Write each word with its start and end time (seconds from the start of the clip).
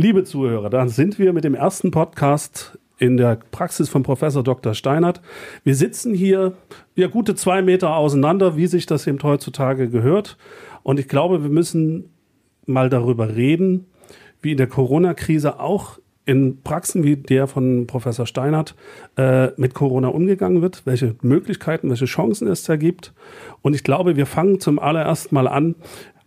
Liebe 0.00 0.24
Zuhörer, 0.24 0.70
dann 0.70 0.88
sind 0.88 1.18
wir 1.18 1.34
mit 1.34 1.44
dem 1.44 1.54
ersten 1.54 1.90
Podcast 1.90 2.78
in 2.96 3.18
der 3.18 3.38
Praxis 3.50 3.90
von 3.90 4.02
Professor 4.02 4.42
Dr. 4.42 4.72
Steinert. 4.72 5.20
Wir 5.62 5.74
sitzen 5.74 6.14
hier 6.14 6.54
ja 6.94 7.06
gute 7.06 7.34
zwei 7.34 7.60
Meter 7.60 7.94
auseinander, 7.94 8.56
wie 8.56 8.66
sich 8.66 8.86
das 8.86 9.06
eben 9.06 9.22
heutzutage 9.22 9.90
gehört. 9.90 10.38
Und 10.82 10.98
ich 10.98 11.06
glaube, 11.06 11.42
wir 11.42 11.50
müssen 11.50 12.08
mal 12.64 12.88
darüber 12.88 13.36
reden, 13.36 13.88
wie 14.40 14.52
in 14.52 14.56
der 14.56 14.68
Corona-Krise 14.68 15.60
auch 15.60 15.98
in 16.24 16.62
Praxen 16.62 17.04
wie 17.04 17.16
der 17.16 17.46
von 17.46 17.86
Professor 17.86 18.24
Steinert 18.24 18.76
äh, 19.18 19.48
mit 19.58 19.74
Corona 19.74 20.08
umgegangen 20.08 20.62
wird, 20.62 20.86
welche 20.86 21.14
Möglichkeiten, 21.20 21.90
welche 21.90 22.06
Chancen 22.06 22.48
es 22.48 22.62
da 22.62 22.76
gibt. 22.76 23.12
Und 23.60 23.74
ich 23.74 23.84
glaube, 23.84 24.16
wir 24.16 24.24
fangen 24.24 24.60
zum 24.60 24.78
allerersten 24.78 25.34
Mal 25.34 25.46
an. 25.46 25.74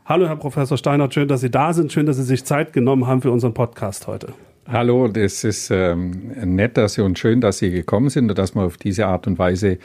Hallo, 0.05 0.27
Herr 0.27 0.35
Professor 0.35 0.77
Steinert, 0.77 1.13
schön, 1.13 1.29
dass 1.29 1.39
Sie 1.39 1.49
da 1.49 1.71
sind, 1.71 1.93
schön, 1.93 2.05
dass 2.05 2.17
Sie 2.17 2.23
sich 2.23 2.43
Zeit 2.43 2.73
genommen 2.73 3.07
haben 3.07 3.21
für 3.21 3.31
unseren 3.31 3.53
Podcast 3.53 4.05
heute. 4.05 4.33
Hallo, 4.67 5.07
das 5.07 5.45
ist 5.45 5.71
ähm, 5.71 6.27
nett, 6.43 6.75
dass 6.75 6.95
Sie 6.95 7.01
und 7.01 7.17
schön, 7.17 7.39
dass 7.39 7.59
Sie 7.59 7.71
gekommen 7.71 8.09
sind 8.09 8.29
und 8.29 8.37
dass 8.37 8.53
wir 8.53 8.63
auf 8.63 8.75
diese 8.75 9.07
Art 9.07 9.27
und 9.27 9.39
Weise 9.39 9.77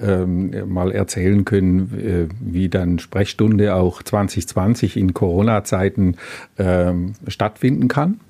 ähm, 0.00 0.72
mal 0.72 0.92
erzählen 0.92 1.44
können, 1.44 1.92
äh, 1.94 2.34
wie 2.40 2.70
dann 2.70 2.98
Sprechstunde 2.98 3.74
auch 3.74 4.02
2020 4.02 4.96
in 4.96 5.12
Corona-Zeiten 5.12 6.16
ähm, 6.58 7.12
stattfinden 7.28 7.88
kann. 7.88 8.20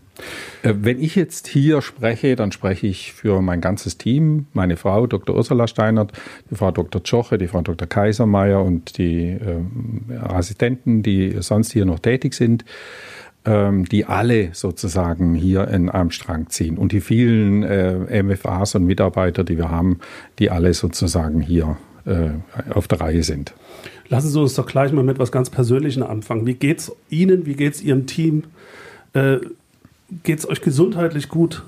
Äh, 0.63 0.75
wenn 0.81 1.01
ich 1.01 1.15
jetzt 1.15 1.47
hier 1.47 1.83
spreche, 1.83 2.37
dann 2.37 2.53
spreche 2.53 2.87
ich 2.87 3.13
für 3.13 3.41
mein 3.41 3.61
ganzes 3.61 3.99
Team, 3.99 4.47
meine 4.53 4.77
Frau 4.77 5.07
Dr. 5.07 5.37
Ursula 5.37 5.67
Steinert, 5.67 6.13
die 6.51 6.55
Frau 6.55 6.71
Dr. 6.71 7.03
Tschoche, 7.03 7.39
die 7.39 7.49
Frau 7.49 7.63
Dr. 7.63 7.89
Kaisermeier 7.89 8.63
und 8.63 8.99
die 8.99 9.31
äh, 9.31 10.17
Assistenten, 10.19 11.03
die 11.03 11.37
sonst 11.41 11.73
hier 11.73 11.85
noch 11.85 11.99
tätig 11.99 12.35
sind, 12.35 12.65
ähm, 13.45 13.85
die 13.85 14.05
alle 14.05 14.51
sozusagen 14.53 15.35
hier 15.35 15.69
in 15.69 15.89
einem 15.89 16.11
Strang 16.11 16.49
ziehen. 16.49 16.79
Und 16.79 16.93
die 16.93 17.01
vielen 17.01 17.63
äh, 17.63 18.23
MFAs 18.23 18.75
und 18.75 18.85
Mitarbeiter, 18.85 19.45
die 19.45 19.57
wir 19.57 19.71
haben, 19.71 20.01
die 20.39 20.51
alle 20.51 20.75
sozusagen 20.75 21.41
hier 21.41 21.77
äh, 22.07 22.31
auf 22.71 22.89
der 22.89 23.01
Reihe 23.01 23.23
sind. 23.23 23.55
Lassen 24.09 24.31
Sie 24.31 24.41
uns 24.41 24.55
doch 24.55 24.67
gleich 24.67 24.93
mal 24.93 25.03
mit 25.03 25.17
etwas 25.17 25.33
ganz 25.33 25.51
Persönlichem 25.51 26.03
anfangen. 26.03 26.47
Wie 26.47 26.55
geht 26.55 26.79
es 26.79 26.93
Ihnen, 27.11 27.47
wie 27.47 27.55
geht 27.55 27.75
es 27.75 27.83
Ihrem 27.83 28.07
Team? 28.07 28.45
Geht 30.23 30.41
es 30.41 30.49
euch 30.49 30.61
gesundheitlich 30.61 31.29
gut? 31.29 31.65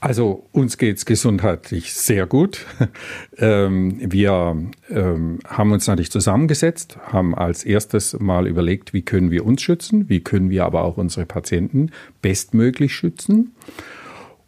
Also 0.00 0.44
uns 0.52 0.76
geht 0.76 0.98
es 0.98 1.06
gesundheitlich 1.06 1.92
sehr 1.94 2.26
gut. 2.26 2.66
Ähm, 3.36 3.98
wir 4.00 4.56
ähm, 4.90 5.40
haben 5.44 5.72
uns 5.72 5.88
natürlich 5.88 6.12
zusammengesetzt, 6.12 6.98
haben 7.02 7.34
als 7.34 7.64
erstes 7.64 8.16
mal 8.20 8.46
überlegt, 8.46 8.94
wie 8.94 9.02
können 9.02 9.32
wir 9.32 9.44
uns 9.44 9.60
schützen, 9.60 10.08
wie 10.08 10.20
können 10.20 10.50
wir 10.50 10.64
aber 10.64 10.84
auch 10.84 10.98
unsere 10.98 11.26
Patienten 11.26 11.90
bestmöglich 12.22 12.94
schützen 12.94 13.52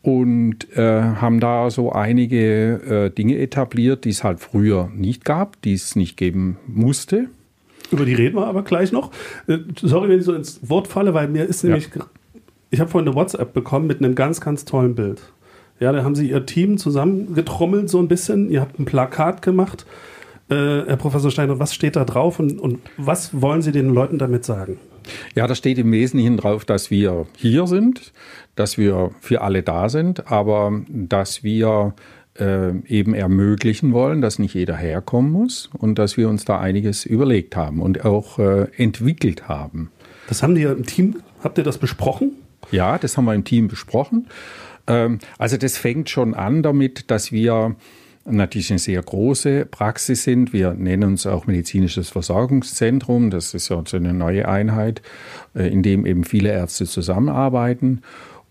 und 0.02 0.72
äh, 0.76 1.02
haben 1.02 1.40
da 1.40 1.68
so 1.68 1.90
einige 1.90 3.06
äh, 3.06 3.10
Dinge 3.10 3.38
etabliert, 3.38 4.04
die 4.04 4.10
es 4.10 4.22
halt 4.22 4.38
früher 4.38 4.88
nicht 4.94 5.24
gab, 5.24 5.60
die 5.62 5.74
es 5.74 5.96
nicht 5.96 6.16
geben 6.16 6.58
musste. 6.68 7.26
Über 7.90 8.04
die 8.04 8.14
reden 8.14 8.36
wir 8.36 8.46
aber 8.46 8.62
gleich 8.62 8.92
noch. 8.92 9.10
Äh, 9.48 9.58
sorry, 9.82 10.08
wenn 10.10 10.20
ich 10.20 10.24
so 10.24 10.32
ins 10.32 10.60
Wort 10.68 10.86
falle, 10.86 11.12
weil 11.12 11.26
mir 11.26 11.44
ist 11.44 11.64
nämlich 11.64 11.90
ja 11.92 12.06
ich 12.70 12.80
habe 12.80 12.90
vorhin 12.90 13.08
eine 13.08 13.16
WhatsApp 13.16 13.52
bekommen 13.52 13.86
mit 13.86 13.98
einem 13.98 14.14
ganz, 14.14 14.40
ganz 14.40 14.64
tollen 14.64 14.94
Bild. 14.94 15.20
Ja, 15.78 15.92
da 15.92 16.04
haben 16.04 16.14
sie 16.14 16.30
ihr 16.30 16.46
Team 16.46 16.78
zusammengetrommelt 16.78 17.90
so 17.90 17.98
ein 17.98 18.08
bisschen. 18.08 18.50
Ihr 18.50 18.60
habt 18.60 18.78
ein 18.78 18.86
Plakat 18.86 19.42
gemacht. 19.42 19.84
Äh, 20.48 20.54
Herr 20.86 20.96
Professor 20.96 21.30
Steiner, 21.30 21.58
was 21.58 21.74
steht 21.74 21.96
da 21.96 22.04
drauf 22.04 22.38
und, 22.38 22.58
und 22.60 22.78
was 22.96 23.40
wollen 23.40 23.62
Sie 23.62 23.72
den 23.72 23.90
Leuten 23.90 24.18
damit 24.18 24.44
sagen? 24.44 24.78
Ja, 25.34 25.46
da 25.46 25.54
steht 25.54 25.78
im 25.78 25.92
Wesentlichen 25.92 26.36
drauf, 26.36 26.64
dass 26.64 26.90
wir 26.90 27.26
hier 27.36 27.66
sind, 27.66 28.12
dass 28.54 28.78
wir 28.78 29.10
für 29.20 29.42
alle 29.42 29.62
da 29.62 29.88
sind, 29.88 30.30
aber 30.30 30.80
dass 30.88 31.44
wir 31.44 31.94
äh, 32.38 32.76
eben 32.86 33.14
ermöglichen 33.14 33.92
wollen, 33.92 34.20
dass 34.20 34.38
nicht 34.38 34.54
jeder 34.54 34.76
herkommen 34.76 35.30
muss 35.30 35.68
und 35.78 35.98
dass 35.98 36.16
wir 36.16 36.28
uns 36.28 36.44
da 36.44 36.58
einiges 36.58 37.04
überlegt 37.04 37.56
haben 37.56 37.80
und 37.80 38.04
auch 38.04 38.38
äh, 38.38 38.66
entwickelt 38.76 39.48
haben. 39.48 39.90
Das 40.28 40.42
haben 40.42 40.54
die 40.54 40.62
ja 40.62 40.72
im 40.72 40.86
Team, 40.86 41.16
habt 41.42 41.58
ihr 41.58 41.64
das 41.64 41.78
besprochen? 41.78 42.32
Ja, 42.70 42.98
das 42.98 43.16
haben 43.16 43.24
wir 43.24 43.34
im 43.34 43.44
Team 43.44 43.68
besprochen. 43.68 44.26
Ähm, 44.86 45.18
also 45.38 45.56
das 45.56 45.76
fängt 45.76 46.10
schon 46.10 46.34
an 46.34 46.62
damit, 46.62 47.10
dass 47.10 47.32
wir 47.32 47.76
natürlich 48.24 48.70
eine 48.70 48.78
sehr 48.78 49.02
große 49.02 49.66
Praxis 49.66 50.24
sind. 50.24 50.52
Wir 50.52 50.74
nennen 50.74 51.04
uns 51.04 51.26
auch 51.26 51.46
medizinisches 51.46 52.08
Versorgungszentrum. 52.08 53.30
Das 53.30 53.54
ist 53.54 53.68
ja 53.68 53.82
so 53.86 53.96
eine 53.96 54.12
neue 54.12 54.48
Einheit, 54.48 55.02
äh, 55.54 55.68
in 55.68 55.82
dem 55.82 56.06
eben 56.06 56.24
viele 56.24 56.50
Ärzte 56.50 56.86
zusammenarbeiten. 56.86 58.02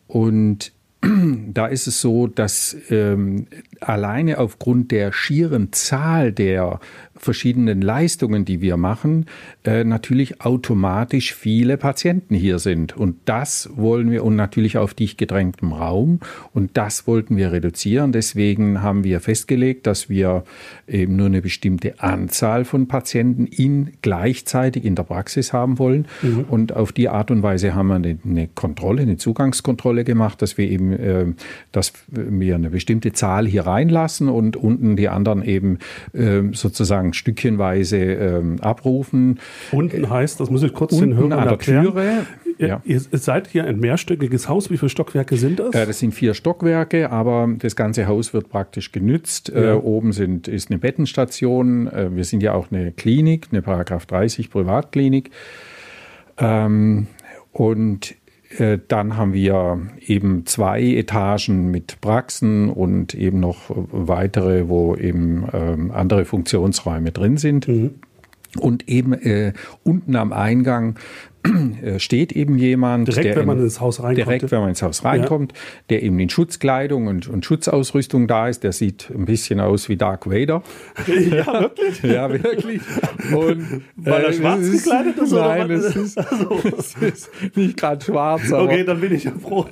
Und 0.07 0.71
da 1.53 1.67
ist 1.67 1.87
es 1.87 2.01
so, 2.01 2.27
dass 2.27 2.75
ähm, 2.89 3.47
alleine 3.81 4.39
aufgrund 4.39 4.91
der 4.91 5.11
schieren 5.11 5.71
Zahl 5.73 6.31
der 6.31 6.79
verschiedenen 7.17 7.81
Leistungen, 7.81 8.45
die 8.45 8.61
wir 8.61 8.77
machen, 8.77 9.25
äh, 9.63 9.83
natürlich 9.83 10.41
automatisch 10.41 11.33
viele 11.33 11.77
Patienten 11.77 12.35
hier 12.35 12.59
sind. 12.59 12.95
Und 12.95 13.17
das 13.25 13.69
wollen 13.75 14.11
wir 14.11 14.23
und 14.23 14.35
natürlich 14.35 14.77
auf 14.77 14.93
dicht 14.93 15.17
gedrängtem 15.17 15.71
Raum. 15.71 16.19
Und 16.53 16.71
das 16.77 17.07
wollten 17.07 17.37
wir 17.37 17.51
reduzieren. 17.51 18.11
Deswegen 18.11 18.81
haben 18.81 19.03
wir 19.03 19.21
festgelegt, 19.21 19.87
dass 19.87 20.09
wir 20.09 20.43
eben 20.87 21.15
nur 21.15 21.27
eine 21.27 21.41
bestimmte 21.41 21.99
Anzahl 21.99 22.65
von 22.65 22.87
Patienten 22.87 23.47
in 23.47 23.93
gleichzeitig 24.01 24.83
in 24.83 24.95
der 24.95 25.03
Praxis 25.03 25.53
haben 25.53 25.79
wollen. 25.79 26.07
Mhm. 26.21 26.45
Und 26.49 26.75
auf 26.75 26.91
die 26.91 27.09
Art 27.09 27.31
und 27.31 27.43
Weise 27.43 27.75
haben 27.75 27.87
wir 27.87 27.95
eine, 27.95 28.17
eine 28.25 28.47
Kontrolle, 28.47 29.03
eine 29.03 29.17
Zugangskontrolle 29.17 30.03
gemacht, 30.03 30.41
dass 30.41 30.57
wir 30.57 30.69
eben, 30.69 30.91
äh, 30.91 31.25
dass 31.71 31.93
wir 32.07 32.55
eine 32.55 32.69
bestimmte 32.69 33.13
Zahl 33.13 33.47
hier 33.47 33.65
reinlassen 33.65 34.27
und 34.29 34.57
unten 34.57 34.95
die 34.95 35.09
anderen 35.09 35.43
eben 35.43 35.79
äh, 36.13 36.41
sozusagen 36.51 37.04
sozusagen 37.05 37.13
stückchenweise 37.13 37.97
ähm, 37.97 38.57
abrufen. 38.61 39.39
Unten 39.71 40.09
heißt, 40.09 40.39
das 40.39 40.49
muss 40.49 40.63
ich 40.63 40.73
kurz 40.73 40.93
Unten 40.93 41.11
den 41.11 41.17
Hörern 41.17 41.33
an 41.33 41.43
der 41.43 41.51
erklären. 41.51 41.85
Türe. 41.85 42.25
Ja. 42.57 42.81
Ihr 42.85 43.01
seid 43.01 43.47
hier 43.47 43.66
ein 43.66 43.79
mehrstöckiges 43.79 44.47
Haus. 44.47 44.69
Wie 44.69 44.77
viele 44.77 44.89
Stockwerke 44.89 45.35
sind 45.35 45.59
das? 45.59 45.75
Äh, 45.75 45.85
das 45.85 45.99
sind 45.99 46.13
vier 46.13 46.33
Stockwerke, 46.33 47.11
aber 47.11 47.49
das 47.57 47.75
ganze 47.75 48.07
Haus 48.07 48.33
wird 48.33 48.49
praktisch 48.49 48.91
genützt. 48.94 49.49
Äh, 49.49 49.65
ja. 49.65 49.73
Äh, 49.73 49.77
oben 49.77 50.13
sind, 50.13 50.47
ist 50.47 50.71
eine 50.71 50.79
Bettenstation. 50.79 51.88
Äh, 51.88 52.15
wir 52.15 52.23
sind 52.23 52.41
ja 52.41 52.53
auch 52.53 52.71
eine 52.71 52.91
Klinik, 52.94 53.47
eine 53.51 53.61
Paragraph 53.61 54.05
30 54.05 54.49
Privatklinik. 54.49 55.31
Ähm, 56.38 57.07
und 57.51 58.11
äh, 58.11 58.15
dann 58.88 59.17
haben 59.17 59.33
wir 59.33 59.79
eben 60.05 60.45
zwei 60.45 60.81
Etagen 60.81 61.71
mit 61.71 61.99
Praxen 62.01 62.69
und 62.69 63.13
eben 63.13 63.39
noch 63.39 63.69
weitere, 63.69 64.69
wo 64.69 64.95
eben 64.95 65.45
ähm, 65.53 65.91
andere 65.91 66.25
Funktionsräume 66.25 67.11
drin 67.11 67.38
sind. 67.38 67.67
Mhm. 67.67 67.95
Und 68.57 68.88
eben 68.88 69.13
äh, 69.13 69.53
unten 69.83 70.15
am 70.15 70.31
Eingang 70.31 70.91
äh, 70.91 71.34
steht 71.97 72.31
eben 72.31 72.57
jemand, 72.57 73.07
direkt, 73.07 73.25
der 73.25 73.35
wenn 73.35 73.45
man 73.45 73.59
ins 73.59 73.79
Haus 73.79 74.01
reinkommt, 74.01 74.28
direkt, 74.28 74.51
wenn 74.51 74.59
man 74.59 74.69
ins 74.69 74.81
Haus 74.81 75.03
reinkommt, 75.03 75.51
ja. 75.51 75.57
der 75.89 76.03
eben 76.03 76.19
in 76.19 76.29
Schutzkleidung 76.29 77.07
und, 77.07 77.28
und, 77.28 77.45
Schutzausrüstung 77.45 78.28
da 78.28 78.47
ist. 78.47 78.63
Der 78.63 78.72
sieht 78.72 79.11
ein 79.13 79.25
bisschen 79.25 79.59
aus 79.59 79.89
wie 79.89 79.97
Dark 79.97 80.28
Vader. 80.28 80.63
Ja, 81.07 81.61
wirklich? 81.61 82.03
ja, 82.03 82.31
wirklich. 82.31 82.81
Und, 83.33 83.83
Weil 83.95 84.23
er 84.23 84.29
äh, 84.29 84.33
schwarz 84.33 84.72
gekleidet 84.72 85.17
ist? 85.17 85.31
Nein, 85.31 85.72
es 85.72 85.95
ist, 85.95 86.17
also. 86.31 86.59
es 86.78 86.95
ist 86.95 87.29
nicht 87.56 87.77
gerade 87.77 88.03
schwarz. 88.03 88.51
Aber, 88.51 88.63
okay, 88.63 88.83
dann 88.83 89.00
bin 89.00 89.13
ich 89.13 89.25
ja 89.25 89.31
froh. 89.31 89.66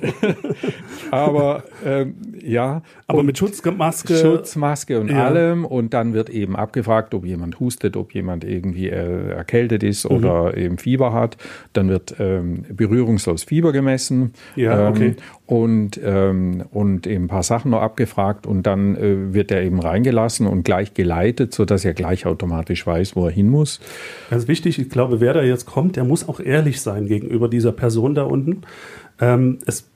aber 1.10 1.64
ähm, 1.84 2.14
ja. 2.42 2.82
Aber 3.06 3.22
mit 3.22 3.38
Schutzmaske. 3.38 4.16
Schutzmaske 4.16 5.00
und 5.00 5.10
ja. 5.10 5.26
allem. 5.26 5.64
Und 5.64 5.94
dann 5.94 6.12
wird 6.14 6.30
eben 6.30 6.56
abgefragt, 6.56 7.14
ob 7.14 7.24
jemand 7.24 7.60
hustet, 7.60 7.96
ob 7.96 8.14
jemand 8.14 8.44
irgendwie 8.44 8.88
äh, 8.88 9.30
erkältet 9.30 9.82
ist 9.82 10.08
mhm. 10.08 10.16
oder 10.16 10.56
eben 10.56 10.78
Fieber 10.78 11.12
hat. 11.12 11.36
Dann 11.76 11.88
wird 11.88 12.14
ähm, 12.18 12.64
berührungslos 12.70 13.44
Fieber 13.44 13.72
gemessen. 13.72 14.32
Ja, 14.56 14.88
ähm, 14.88 14.94
okay. 14.94 15.16
Und, 15.46 16.00
ähm, 16.02 16.64
und 16.72 17.06
eben 17.06 17.24
ein 17.24 17.28
paar 17.28 17.42
Sachen 17.42 17.72
noch 17.72 17.82
abgefragt 17.82 18.46
und 18.46 18.62
dann 18.64 18.96
äh, 18.96 19.34
wird 19.34 19.50
er 19.50 19.62
eben 19.62 19.80
reingelassen 19.80 20.46
und 20.46 20.64
gleich 20.64 20.94
geleitet, 20.94 21.52
sodass 21.52 21.84
er 21.84 21.92
gleich 21.92 22.24
automatisch 22.26 22.86
weiß, 22.86 23.16
wo 23.16 23.26
er 23.26 23.32
hin 23.32 23.50
muss. 23.50 23.80
Ganz 24.30 24.48
wichtig, 24.48 24.78
ich 24.78 24.88
glaube, 24.88 25.20
wer 25.20 25.34
da 25.34 25.42
jetzt 25.42 25.66
kommt, 25.66 25.96
der 25.96 26.04
muss 26.04 26.28
auch 26.28 26.40
ehrlich 26.40 26.80
sein 26.80 27.06
gegenüber 27.06 27.48
dieser 27.48 27.72
Person 27.72 28.14
da 28.14 28.22
unten. 28.22 28.62
Ähm, 29.20 29.58
es 29.66 29.86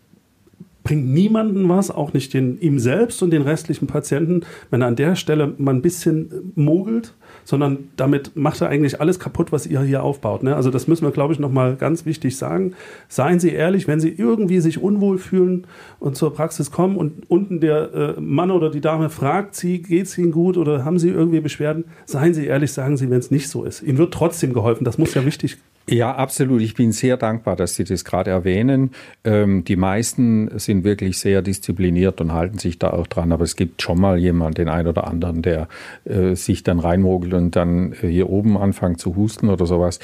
bringt 0.88 1.06
niemanden 1.06 1.68
was, 1.68 1.90
auch 1.90 2.14
nicht 2.14 2.32
den, 2.32 2.58
ihm 2.60 2.78
selbst 2.78 3.22
und 3.22 3.30
den 3.30 3.42
restlichen 3.42 3.86
Patienten, 3.86 4.40
wenn 4.70 4.80
er 4.80 4.88
an 4.88 4.96
der 4.96 5.16
Stelle 5.16 5.52
mal 5.58 5.74
ein 5.74 5.82
bisschen 5.82 6.52
mogelt 6.54 7.14
sondern 7.48 7.88
damit 7.96 8.36
macht 8.36 8.60
er 8.60 8.68
eigentlich 8.68 9.00
alles 9.00 9.18
kaputt, 9.18 9.52
was 9.52 9.66
ihr 9.66 9.80
hier 9.80 10.02
aufbaut. 10.02 10.42
Ne? 10.42 10.54
Also 10.54 10.68
das 10.70 10.86
müssen 10.86 11.06
wir, 11.06 11.12
glaube 11.12 11.32
ich, 11.32 11.38
nochmal 11.38 11.76
ganz 11.76 12.04
wichtig 12.04 12.36
sagen. 12.36 12.74
Seien 13.08 13.40
Sie 13.40 13.48
ehrlich, 13.48 13.88
wenn 13.88 14.00
Sie 14.00 14.10
irgendwie 14.10 14.60
sich 14.60 14.82
unwohl 14.82 15.16
fühlen 15.16 15.66
und 15.98 16.14
zur 16.14 16.34
Praxis 16.34 16.70
kommen 16.70 16.98
und 16.98 17.22
unten 17.30 17.60
der 17.60 17.94
äh, 17.94 18.20
Mann 18.20 18.50
oder 18.50 18.68
die 18.68 18.82
Dame 18.82 19.08
fragt 19.08 19.54
Sie, 19.54 19.80
geht 19.80 20.08
es 20.08 20.18
Ihnen 20.18 20.30
gut 20.30 20.58
oder 20.58 20.84
haben 20.84 20.98
Sie 20.98 21.08
irgendwie 21.08 21.40
Beschwerden, 21.40 21.84
seien 22.04 22.34
Sie 22.34 22.44
ehrlich, 22.44 22.70
sagen 22.70 22.98
Sie, 22.98 23.08
wenn 23.08 23.20
es 23.20 23.30
nicht 23.30 23.48
so 23.48 23.64
ist. 23.64 23.80
Ihnen 23.80 23.96
wird 23.96 24.12
trotzdem 24.12 24.52
geholfen, 24.52 24.84
das 24.84 24.98
muss 24.98 25.14
ja 25.14 25.24
wichtig 25.24 25.56
Ja, 25.90 26.14
absolut. 26.14 26.60
Ich 26.60 26.74
bin 26.74 26.92
sehr 26.92 27.16
dankbar, 27.16 27.56
dass 27.56 27.74
Sie 27.74 27.84
das 27.84 28.04
gerade 28.04 28.30
erwähnen. 28.30 28.90
Ähm, 29.24 29.64
die 29.64 29.76
meisten 29.76 30.58
sind 30.58 30.84
wirklich 30.84 31.18
sehr 31.18 31.40
diszipliniert 31.40 32.20
und 32.20 32.32
halten 32.32 32.58
sich 32.58 32.78
da 32.78 32.90
auch 32.90 33.06
dran. 33.06 33.32
Aber 33.32 33.44
es 33.44 33.56
gibt 33.56 33.80
schon 33.80 33.98
mal 33.98 34.18
jemanden, 34.18 34.56
den 34.56 34.68
einen 34.68 34.88
oder 34.88 35.06
anderen, 35.06 35.40
der 35.40 35.68
äh, 36.04 36.34
sich 36.34 36.62
dann 36.62 36.78
reinmogelt 36.78 37.32
und 37.32 37.56
dann 37.56 37.94
äh, 38.02 38.08
hier 38.08 38.28
oben 38.28 38.58
anfängt 38.58 39.00
zu 39.00 39.16
husten 39.16 39.48
oder 39.48 39.64
sowas. 39.64 39.98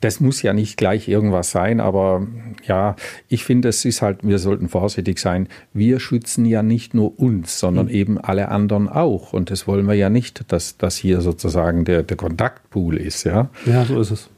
Das 0.00 0.20
muss 0.20 0.40
ja 0.40 0.54
nicht 0.54 0.78
gleich 0.78 1.08
irgendwas 1.08 1.50
sein. 1.50 1.80
Aber 1.80 2.26
ja, 2.66 2.96
ich 3.28 3.44
finde, 3.44 3.68
es 3.68 3.84
ist 3.84 4.00
halt, 4.00 4.20
wir 4.22 4.38
sollten 4.38 4.68
vorsichtig 4.68 5.18
sein. 5.18 5.48
Wir 5.74 6.00
schützen 6.00 6.46
ja 6.46 6.62
nicht 6.62 6.94
nur 6.94 7.18
uns, 7.20 7.58
sondern 7.60 7.86
mhm. 7.86 7.92
eben 7.92 8.18
alle 8.18 8.48
anderen 8.48 8.88
auch. 8.88 9.34
Und 9.34 9.50
das 9.50 9.66
wollen 9.66 9.86
wir 9.86 9.94
ja 9.94 10.08
nicht, 10.08 10.50
dass 10.50 10.78
das 10.78 10.96
hier 10.96 11.20
sozusagen 11.20 11.84
der, 11.84 12.02
der 12.02 12.16
Kontaktpool 12.16 12.96
ist. 12.96 13.24
Ja, 13.24 13.50
ja 13.66 13.84
so 13.84 14.00
ist 14.00 14.10
es. 14.10 14.30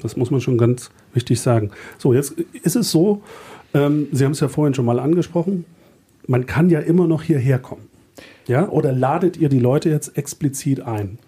Das 0.00 0.16
muss 0.16 0.30
man 0.30 0.40
schon 0.40 0.58
ganz 0.58 0.90
wichtig 1.12 1.40
sagen. 1.40 1.70
So, 1.98 2.14
jetzt 2.14 2.34
ist 2.62 2.76
es 2.76 2.90
so, 2.90 3.22
ähm, 3.74 4.08
Sie 4.12 4.24
haben 4.24 4.32
es 4.32 4.40
ja 4.40 4.48
vorhin 4.48 4.74
schon 4.74 4.84
mal 4.84 4.98
angesprochen, 4.98 5.64
man 6.26 6.46
kann 6.46 6.70
ja 6.70 6.80
immer 6.80 7.06
noch 7.06 7.22
hierher 7.22 7.58
kommen. 7.58 7.88
Ja? 8.46 8.68
Oder 8.68 8.92
ladet 8.92 9.36
ihr 9.36 9.48
die 9.48 9.58
Leute 9.58 9.90
jetzt 9.90 10.16
explizit 10.16 10.80
ein? 10.80 11.18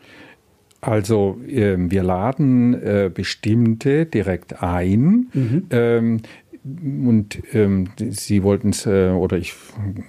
Also 0.81 1.39
äh, 1.47 1.77
wir 1.79 2.03
laden 2.03 2.75
äh, 2.75 3.11
bestimmte 3.13 4.07
direkt 4.07 4.63
ein. 4.63 5.29
Mhm. 5.33 5.67
Ähm, 5.71 6.21
und 6.63 7.43
ähm, 7.55 7.89
Sie 7.99 8.43
wollten 8.43 8.71
es, 8.71 8.85
äh, 8.85 9.09
oder 9.11 9.39
ich 9.39 9.55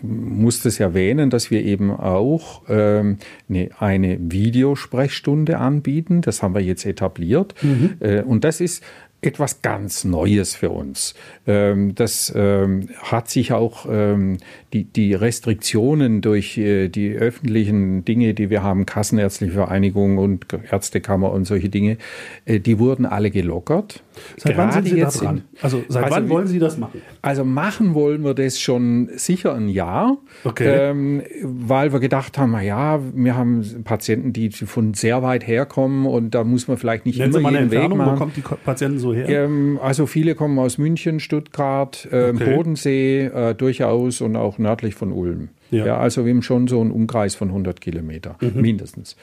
musste 0.02 0.68
es 0.68 0.82
erwähnen, 0.82 1.30
dass 1.30 1.50
wir 1.50 1.64
eben 1.64 1.92
auch 1.92 2.64
ähm, 2.68 3.18
eine, 3.50 3.70
eine 3.80 4.18
Videosprechstunde 4.20 5.60
anbieten. 5.60 6.22
Das 6.22 6.44
haben 6.44 6.54
wir 6.54 6.62
jetzt 6.62 6.86
etabliert. 6.86 7.56
Mhm. 7.62 7.94
Äh, 8.02 8.24
und 8.24 8.44
das 8.44 8.60
ist 8.60 8.84
etwas 9.22 9.62
ganz 9.62 10.04
Neues 10.04 10.56
für 10.56 10.72
uns. 10.72 11.14
Ähm, 11.46 11.94
das 11.94 12.34
ähm, 12.36 12.90
hat 13.04 13.30
sich 13.30 13.54
auch 13.54 13.86
ähm, 13.90 14.38
die, 14.74 14.84
die 14.84 15.14
Restriktionen 15.14 16.22
durch 16.22 16.58
äh, 16.58 16.90
die 16.90 17.14
öffentlichen 17.14 18.04
Dinge, 18.04 18.34
die 18.34 18.50
wir 18.50 18.64
haben, 18.64 18.88
Kassenärztliche 18.88 19.54
Vereinigung 19.54 20.18
und 20.18 20.48
Ärztekammer 20.70 21.32
und 21.32 21.46
solche 21.46 21.70
Dinge, 21.70 21.98
äh, 22.46 22.60
die 22.60 22.80
wurden 22.80 23.06
alle 23.06 23.30
gelockert. 23.30 24.02
Seit 24.38 24.58
wann 24.58 24.72
sind 24.72 24.88
Sie 24.88 25.00
da 25.00 25.10
dran? 25.10 25.44
Also 25.62 25.84
seit 25.88 26.04
also 26.04 26.16
wann 26.16 26.30
wollen 26.30 26.48
Sie 26.48 26.60
das 26.60 26.78
machen? 26.78 27.02
Also 27.22 27.46
machen 27.46 27.94
wollen 27.94 28.24
wir 28.24 28.34
das 28.34 28.60
schon 28.60 29.10
sicher 29.16 29.54
ein 29.54 29.70
Jahr, 29.70 30.18
okay. 30.44 31.22
weil 31.44 31.94
wir 31.94 32.00
gedacht 32.00 32.38
haben, 32.38 32.52
na 32.52 32.62
ja, 32.62 33.00
wir 33.14 33.36
haben 33.36 33.84
Patienten, 33.84 34.34
die 34.34 34.50
von 34.52 34.94
sehr 34.94 35.24
weit 35.24 35.48
herkommen 35.48 36.06
und 36.06 36.32
da 36.32 36.44
muss 36.44 36.68
man 36.68 36.78
vielleicht 36.78 37.06
nicht 37.06 37.20
Nennen 37.20 37.32
immer 37.32 37.40
Sie 37.40 37.44
mal 37.44 37.54
jeden 37.54 37.72
Weg 37.72 37.90
machen. 37.96 38.14
Wo 38.14 38.18
kommt 38.18 38.36
die 38.36 38.42
Patienten 38.42 39.00
so 39.00 39.11
her? 39.14 39.46
Ähm, 39.46 39.80
also 39.82 40.06
viele 40.06 40.36
kommen 40.36 40.58
aus 40.60 40.78
München, 40.78 41.20
Stuttgart, 41.20 42.08
äh, 42.12 42.32
okay. 42.34 42.56
Bodensee 42.56 43.26
äh, 43.26 43.56
durchaus 43.56 44.22
und 44.22 44.36
auch 44.36 44.58
nördlich 44.58 44.96
von 44.96 45.12
Ulm. 45.12 45.50
Ja. 45.72 45.86
ja. 45.86 45.98
also 45.98 46.26
wir 46.26 46.34
haben 46.34 46.42
schon 46.42 46.68
so 46.68 46.82
einen 46.82 46.92
Umkreis 46.92 47.36
von 47.36 47.48
100 47.50 47.80
Kilometer, 47.82 48.38
mhm. 48.42 48.62
mindestens. 48.62 49.16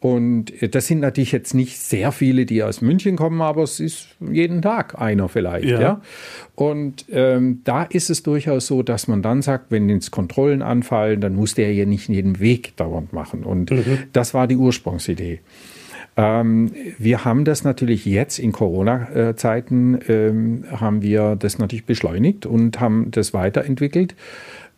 Und 0.00 0.62
äh, 0.62 0.68
das 0.68 0.86
sind 0.86 1.00
natürlich 1.00 1.32
jetzt 1.32 1.54
nicht 1.54 1.78
sehr 1.78 2.10
viele, 2.10 2.46
die 2.46 2.62
aus 2.62 2.80
München 2.80 3.16
kommen, 3.16 3.40
aber 3.42 3.62
es 3.62 3.80
ist 3.80 4.08
jeden 4.20 4.62
Tag 4.62 5.00
einer 5.00 5.28
vielleicht. 5.28 5.66
Ja. 5.66 5.80
ja? 5.80 6.00
Und 6.54 7.04
ähm, 7.10 7.60
da 7.64 7.84
ist 7.84 8.10
es 8.10 8.22
durchaus 8.22 8.66
so, 8.66 8.82
dass 8.82 9.08
man 9.08 9.22
dann 9.22 9.42
sagt, 9.42 9.70
wenn 9.70 9.88
jetzt 9.88 10.10
Kontrollen 10.10 10.62
anfallen, 10.62 11.20
dann 11.20 11.34
muss 11.34 11.54
der 11.54 11.72
ja 11.74 11.84
nicht 11.84 12.08
jeden 12.08 12.40
Weg 12.40 12.76
dauernd 12.76 13.12
machen. 13.12 13.44
Und 13.44 13.70
mhm. 13.70 13.98
das 14.12 14.32
war 14.32 14.46
die 14.46 14.56
Ursprungsidee. 14.56 15.40
Ähm, 16.20 16.72
wir 16.98 17.24
haben 17.24 17.46
das 17.46 17.64
natürlich 17.64 18.04
jetzt 18.04 18.38
in 18.38 18.52
Corona-Zeiten, 18.52 20.00
ähm, 20.06 20.64
haben 20.70 21.00
wir 21.00 21.34
das 21.36 21.58
natürlich 21.58 21.86
beschleunigt 21.86 22.44
und 22.44 22.78
haben 22.78 23.10
das 23.10 23.32
weiterentwickelt. 23.32 24.14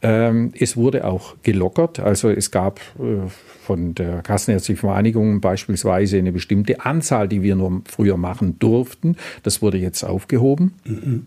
Ähm, 0.02 0.52
es 0.56 0.76
wurde 0.76 1.04
auch 1.04 1.34
gelockert, 1.42 1.98
also 1.98 2.28
es 2.30 2.50
gab 2.52 2.80
äh, 2.98 3.28
von 3.60 3.94
der 3.94 4.22
Kassenärztlichen 4.22 4.80
Vereinigung 4.80 5.40
beispielsweise 5.40 6.18
eine 6.18 6.32
bestimmte 6.32 6.84
Anzahl, 6.84 7.28
die 7.28 7.42
wir 7.42 7.56
nur 7.56 7.82
früher 7.86 8.16
machen 8.16 8.58
durften. 8.60 9.16
Das 9.42 9.62
wurde 9.62 9.78
jetzt 9.78 10.04
aufgehoben. 10.04 10.74
Mhm. 10.84 11.26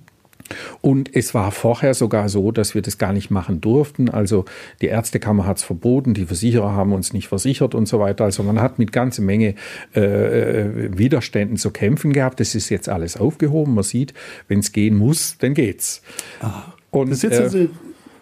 Und 0.81 1.15
es 1.15 1.33
war 1.33 1.51
vorher 1.51 1.93
sogar 1.93 2.29
so, 2.29 2.51
dass 2.51 2.75
wir 2.75 2.81
das 2.81 2.97
gar 2.97 3.13
nicht 3.13 3.31
machen 3.31 3.61
durften. 3.61 4.09
Also 4.09 4.45
die 4.81 4.87
Ärztekammer 4.87 5.45
hat 5.45 5.57
es 5.57 5.63
verboten, 5.63 6.13
die 6.13 6.25
Versicherer 6.25 6.73
haben 6.73 6.93
uns 6.93 7.13
nicht 7.13 7.27
versichert 7.27 7.75
und 7.75 7.87
so 7.87 7.99
weiter. 7.99 8.23
Also 8.23 8.43
man 8.43 8.61
hat 8.61 8.79
mit 8.79 8.91
ganze 8.91 9.21
Menge 9.21 9.55
äh, 9.95 10.01
äh 10.01 10.97
Widerständen 10.97 11.57
zu 11.57 11.71
kämpfen 11.71 12.13
gehabt. 12.13 12.39
Das 12.39 12.55
ist 12.55 12.69
jetzt 12.69 12.89
alles 12.89 13.17
aufgehoben. 13.17 13.73
Man 13.75 13.83
sieht, 13.83 14.13
wenn 14.47 14.59
es 14.59 14.71
gehen 14.71 14.95
muss, 14.95 15.37
dann 15.39 15.53
geht's. 15.53 16.01
Ah, 16.41 16.73
und 16.91 17.11
das 17.11 17.23
ist 17.23 17.33
jetzt 17.33 17.55
äh, 17.55 17.67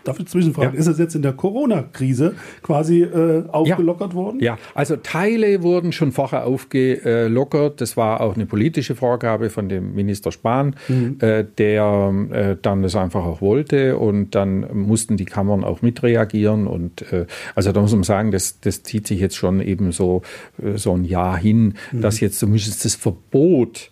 Darf 0.04 0.20
ich 0.20 0.28
zwischenfragen? 0.28 0.74
Ja. 0.74 0.80
Ist 0.80 0.88
es 0.88 1.00
jetzt 1.00 1.16
in 1.16 1.22
der 1.22 1.34
Corona-Krise 1.34 2.36
quasi 2.62 3.04
äh, 3.04 3.46
aufgelockert 3.48 4.12
ja. 4.12 4.16
worden? 4.16 4.40
Ja, 4.42 4.58
also 4.76 4.98
Teile 4.98 5.64
wurden 5.64 5.92
schon 5.92 6.12
vorher 6.12 6.46
aufgelockert. 6.46 7.80
Das 7.80 7.96
war 7.96 8.22
auch 8.22 8.36
eine 8.36 8.46
politische 8.46 8.96
Vorgabe 8.96 9.50
von 9.50 9.70
dem 9.70 9.96
Minister 9.96 10.32
Spahn, 10.32 10.76
mhm. 10.88 11.18
äh, 11.20 11.46
der 11.58 12.14
äh, 12.32 12.58
dann 12.62 12.82
das 12.82 12.96
einfach 12.96 13.24
auch 13.24 13.42
wollte. 13.42 13.98
Und 13.98 14.36
dann 14.36 14.66
mussten 14.74 15.16
die 15.16 15.26
Kammern 15.26 15.64
auch 15.64 15.82
mitreagieren. 15.82 16.68
Und 16.68 17.12
äh, 17.14 17.26
also 17.56 17.72
da 17.72 17.82
muss 17.82 17.94
man 17.94 18.04
sagen, 18.04 18.32
das, 18.32 18.60
das 18.60 18.84
zieht 18.84 19.08
sich 19.08 19.20
jetzt 19.20 19.36
schon 19.36 19.62
eben 19.62 19.92
so, 19.92 20.22
äh, 20.62 20.78
so 20.78 20.94
ein 20.94 21.06
Jahr 21.06 21.38
hin, 21.38 21.76
mhm. 21.92 22.02
dass 22.02 22.20
jetzt 22.20 22.40
zumindest 22.40 22.84
das 22.84 22.96
Verbot 22.96 23.90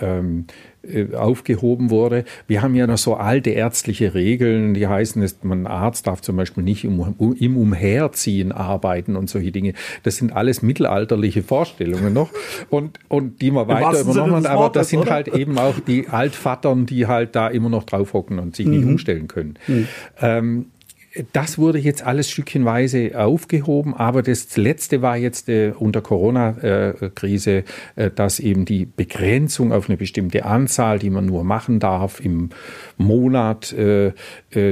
ähm, 0.00 0.46
äh, 0.82 1.14
aufgehoben 1.14 1.90
wurde. 1.90 2.24
Wir 2.48 2.62
haben 2.62 2.74
ja 2.74 2.86
noch 2.86 2.98
so 2.98 3.14
alte 3.14 3.50
ärztliche 3.50 4.14
Regeln, 4.14 4.74
die 4.74 4.88
heißen, 4.88 5.22
dass 5.22 5.36
man 5.42 5.66
Arzt 5.66 6.06
darf 6.06 6.22
zum 6.22 6.36
Beispiel 6.36 6.64
nicht 6.64 6.84
im, 6.84 7.14
im 7.38 7.56
Umherziehen 7.56 8.52
arbeiten 8.52 9.16
und 9.16 9.30
solche 9.30 9.52
Dinge. 9.52 9.74
Das 10.02 10.16
sind 10.16 10.32
alles 10.32 10.62
mittelalterliche 10.62 11.42
Vorstellungen 11.42 12.12
noch 12.12 12.30
und, 12.70 12.98
und 13.08 13.42
die 13.42 13.50
man 13.50 13.68
weiter 13.68 14.00
übernommen 14.00 14.34
haben. 14.34 14.46
Aber 14.46 14.70
das 14.70 14.88
sind 14.88 15.00
oder? 15.00 15.12
halt 15.12 15.28
eben 15.28 15.58
auch 15.58 15.78
die 15.80 16.08
Altvattern, 16.08 16.86
die 16.86 17.06
halt 17.06 17.36
da 17.36 17.48
immer 17.48 17.68
noch 17.68 17.84
drauf 17.84 18.12
hocken 18.12 18.38
und 18.38 18.56
sich 18.56 18.66
mhm. 18.66 18.72
nicht 18.72 18.84
umstellen 18.84 19.28
können. 19.28 19.58
Mhm. 19.68 19.88
Ähm, 20.20 20.66
das 21.32 21.58
wurde 21.58 21.78
jetzt 21.78 22.02
alles 22.02 22.30
stückchenweise 22.30 23.12
aufgehoben, 23.18 23.94
aber 23.94 24.22
das 24.22 24.56
letzte 24.56 25.02
war 25.02 25.16
jetzt 25.16 25.48
äh, 25.48 25.72
unter 25.78 26.00
Corona-Krise, 26.00 27.64
äh, 27.96 28.10
dass 28.10 28.40
eben 28.40 28.64
die 28.64 28.86
Begrenzung 28.86 29.72
auf 29.72 29.88
eine 29.88 29.96
bestimmte 29.96 30.44
Anzahl, 30.44 30.98
die 30.98 31.10
man 31.10 31.26
nur 31.26 31.44
machen 31.44 31.80
darf 31.80 32.20
im 32.20 32.50
Monat, 32.96 33.72
äh, 33.72 34.08
äh, 34.08 34.12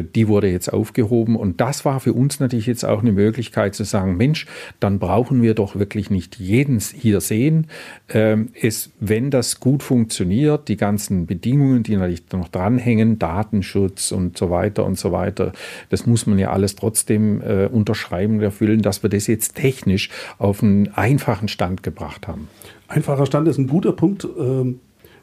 die 0.02 0.28
wurde 0.28 0.48
jetzt 0.48 0.72
aufgehoben. 0.72 1.36
Und 1.36 1.60
das 1.60 1.84
war 1.84 2.00
für 2.00 2.12
uns 2.12 2.40
natürlich 2.40 2.66
jetzt 2.66 2.84
auch 2.84 3.00
eine 3.00 3.12
Möglichkeit 3.12 3.74
zu 3.74 3.84
sagen, 3.84 4.16
Mensch, 4.16 4.46
dann 4.78 4.98
brauchen 4.98 5.42
wir 5.42 5.54
doch 5.54 5.76
wirklich 5.76 6.10
nicht 6.10 6.38
jeden 6.38 6.78
hier 6.80 7.20
sehen. 7.20 7.66
Ähm, 8.08 8.50
es, 8.60 8.90
wenn 9.00 9.30
das 9.30 9.60
gut 9.60 9.82
funktioniert, 9.82 10.68
die 10.68 10.76
ganzen 10.76 11.26
Bedingungen, 11.26 11.82
die 11.82 11.96
natürlich 11.96 12.24
noch 12.32 12.48
dranhängen, 12.48 13.18
Datenschutz 13.18 14.12
und 14.12 14.36
so 14.36 14.50
weiter 14.50 14.84
und 14.84 14.98
so 14.98 15.12
weiter, 15.12 15.52
das 15.88 16.06
muss 16.06 16.26
man 16.26 16.38
ja 16.38 16.50
alles 16.50 16.76
trotzdem 16.76 17.40
äh, 17.42 17.66
unterschreiben 17.66 18.36
und 18.36 18.42
erfüllen, 18.42 18.82
dass 18.82 19.02
wir 19.02 19.10
das 19.10 19.26
jetzt 19.26 19.54
technisch 19.54 20.10
auf 20.38 20.62
einen 20.62 20.88
einfachen 20.94 21.48
Stand 21.48 21.82
gebracht 21.82 22.28
haben. 22.28 22.48
Einfacher 22.88 23.26
Stand 23.26 23.48
ist 23.48 23.58
ein 23.58 23.68
guter 23.68 23.92
Punkt. 23.92 24.26
Ähm 24.38 24.80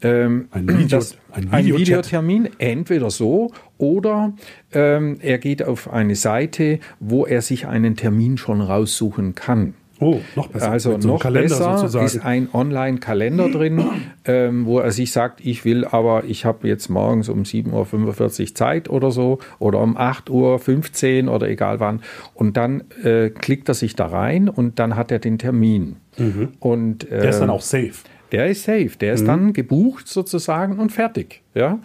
Ähm, 0.00 0.48
ein, 0.52 0.68
Video, 0.68 0.98
das, 0.98 1.16
ein, 1.32 1.48
ein 1.50 1.66
Videotermin, 1.66 2.50
entweder 2.58 3.10
so 3.10 3.52
oder 3.78 4.32
ähm, 4.72 5.18
er 5.20 5.38
geht 5.38 5.62
auf 5.64 5.92
eine 5.92 6.14
Seite, 6.14 6.78
wo 7.00 7.26
er 7.26 7.42
sich 7.42 7.66
einen 7.66 7.96
Termin 7.96 8.38
schon 8.38 8.60
raussuchen 8.60 9.34
kann. 9.34 9.74
Oh, 10.00 10.20
noch 10.36 10.48
besser. 10.48 10.70
Also 10.70 11.00
so 11.00 11.08
noch 11.08 11.30
besser 11.30 11.78
sozusagen. 11.78 12.06
ist 12.06 12.24
ein 12.24 12.48
Online-Kalender 12.52 13.48
drin, 13.48 13.84
ähm, 14.24 14.64
wo 14.64 14.78
er 14.78 14.92
sich 14.92 15.10
sagt, 15.10 15.40
ich 15.44 15.64
will 15.64 15.84
aber, 15.84 16.24
ich 16.24 16.44
habe 16.44 16.68
jetzt 16.68 16.88
morgens 16.88 17.28
um 17.28 17.42
7.45 17.42 18.40
Uhr 18.40 18.54
Zeit 18.54 18.90
oder 18.90 19.10
so 19.10 19.40
oder 19.58 19.80
um 19.80 19.96
8.15 19.96 21.24
Uhr 21.26 21.34
oder 21.34 21.48
egal 21.48 21.80
wann. 21.80 22.02
Und 22.34 22.56
dann 22.56 22.84
äh, 23.02 23.30
klickt 23.30 23.68
er 23.68 23.74
sich 23.74 23.96
da 23.96 24.06
rein 24.06 24.48
und 24.48 24.78
dann 24.78 24.94
hat 24.94 25.10
er 25.10 25.18
den 25.18 25.38
Termin. 25.38 25.96
Mhm. 26.16 26.48
Und, 26.60 27.10
äh, 27.10 27.20
der 27.20 27.30
ist 27.30 27.40
dann 27.40 27.48
ähm, 27.48 27.54
auch 27.54 27.62
safe. 27.62 27.94
Der 28.32 28.46
ist 28.48 28.64
safe, 28.64 28.90
der 29.00 29.14
ist 29.14 29.22
mhm. 29.22 29.26
dann 29.26 29.52
gebucht 29.52 30.08
sozusagen 30.08 30.78
und 30.78 30.92
fertig. 30.92 31.42
Ja. 31.54 31.78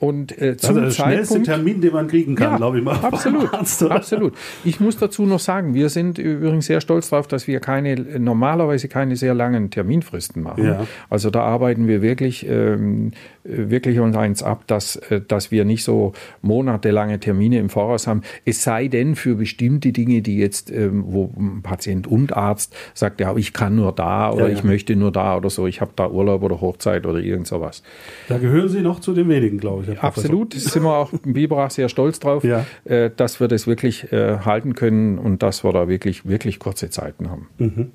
Und 0.00 0.40
äh, 0.40 0.56
zum 0.56 0.76
also 0.76 0.80
der 0.82 0.90
schnellste 0.92 1.42
Termin, 1.42 1.80
den 1.80 1.92
man 1.92 2.06
kriegen 2.06 2.36
kann, 2.36 2.52
ja, 2.52 2.56
glaube 2.56 2.78
ich 2.78 2.84
mal. 2.84 2.96
Absolut, 3.02 3.52
absolut. 3.52 4.34
Ich 4.64 4.80
muss 4.80 4.96
dazu 4.96 5.24
noch 5.24 5.40
sagen, 5.40 5.74
wir 5.74 5.88
sind 5.88 6.18
übrigens 6.18 6.66
sehr 6.66 6.80
stolz 6.80 7.10
darauf, 7.10 7.26
dass 7.26 7.48
wir 7.48 7.58
keine 7.60 7.96
normalerweise 7.96 8.88
keine 8.88 9.16
sehr 9.16 9.34
langen 9.34 9.70
Terminfristen 9.70 10.42
machen. 10.42 10.64
Ja. 10.64 10.86
Also 11.10 11.30
da 11.30 11.42
arbeiten 11.42 11.88
wir 11.88 12.02
wirklich 12.02 12.46
ähm, 12.48 13.12
wirklich 13.48 13.98
uns 13.98 14.16
eins 14.16 14.42
ab, 14.42 14.64
dass, 14.66 14.96
äh, 14.96 15.20
dass 15.26 15.50
wir 15.50 15.64
nicht 15.64 15.82
so 15.84 16.12
monatelange 16.42 17.18
Termine 17.18 17.58
im 17.58 17.70
Voraus 17.70 18.06
haben. 18.06 18.22
Es 18.44 18.62
sei 18.62 18.88
denn 18.88 19.16
für 19.16 19.34
bestimmte 19.34 19.92
Dinge, 19.92 20.22
die 20.22 20.38
jetzt, 20.38 20.70
ähm, 20.70 21.04
wo 21.06 21.32
Patient 21.62 22.06
und 22.06 22.36
Arzt 22.36 22.74
sagt, 22.94 23.20
ja, 23.20 23.34
ich 23.36 23.52
kann 23.52 23.76
nur 23.76 23.92
da 23.92 24.30
oder 24.30 24.48
ja, 24.48 24.54
ich 24.54 24.64
möchte 24.64 24.96
nur 24.96 25.12
da 25.12 25.36
oder 25.36 25.50
so, 25.50 25.66
ich 25.66 25.80
habe 25.80 25.92
da 25.96 26.08
Urlaub 26.08 26.42
oder 26.42 26.60
Hochzeit 26.60 27.06
oder 27.06 27.18
irgend 27.18 27.46
sowas. 27.46 27.82
Da 28.28 28.38
gehören 28.38 28.68
Sie 28.68 28.80
noch 28.80 29.00
zu 29.00 29.12
den 29.12 29.28
wenigen, 29.28 29.58
glaube 29.58 29.82
ich. 29.82 29.87
Absolut, 30.00 30.54
sind 30.54 30.82
wir 30.82 30.96
auch 30.96 31.12
im 31.12 31.32
Biberach 31.32 31.70
sehr 31.70 31.88
stolz 31.88 32.20
drauf, 32.20 32.44
ja. 32.44 32.64
äh, 32.84 33.10
dass 33.14 33.40
wir 33.40 33.48
das 33.48 33.66
wirklich 33.66 34.12
äh, 34.12 34.38
halten 34.40 34.74
können 34.74 35.18
und 35.18 35.42
dass 35.42 35.64
wir 35.64 35.72
da 35.72 35.88
wirklich, 35.88 36.26
wirklich 36.26 36.58
kurze 36.58 36.90
Zeiten 36.90 37.30
haben. 37.30 37.48
Mhm. 37.58 37.92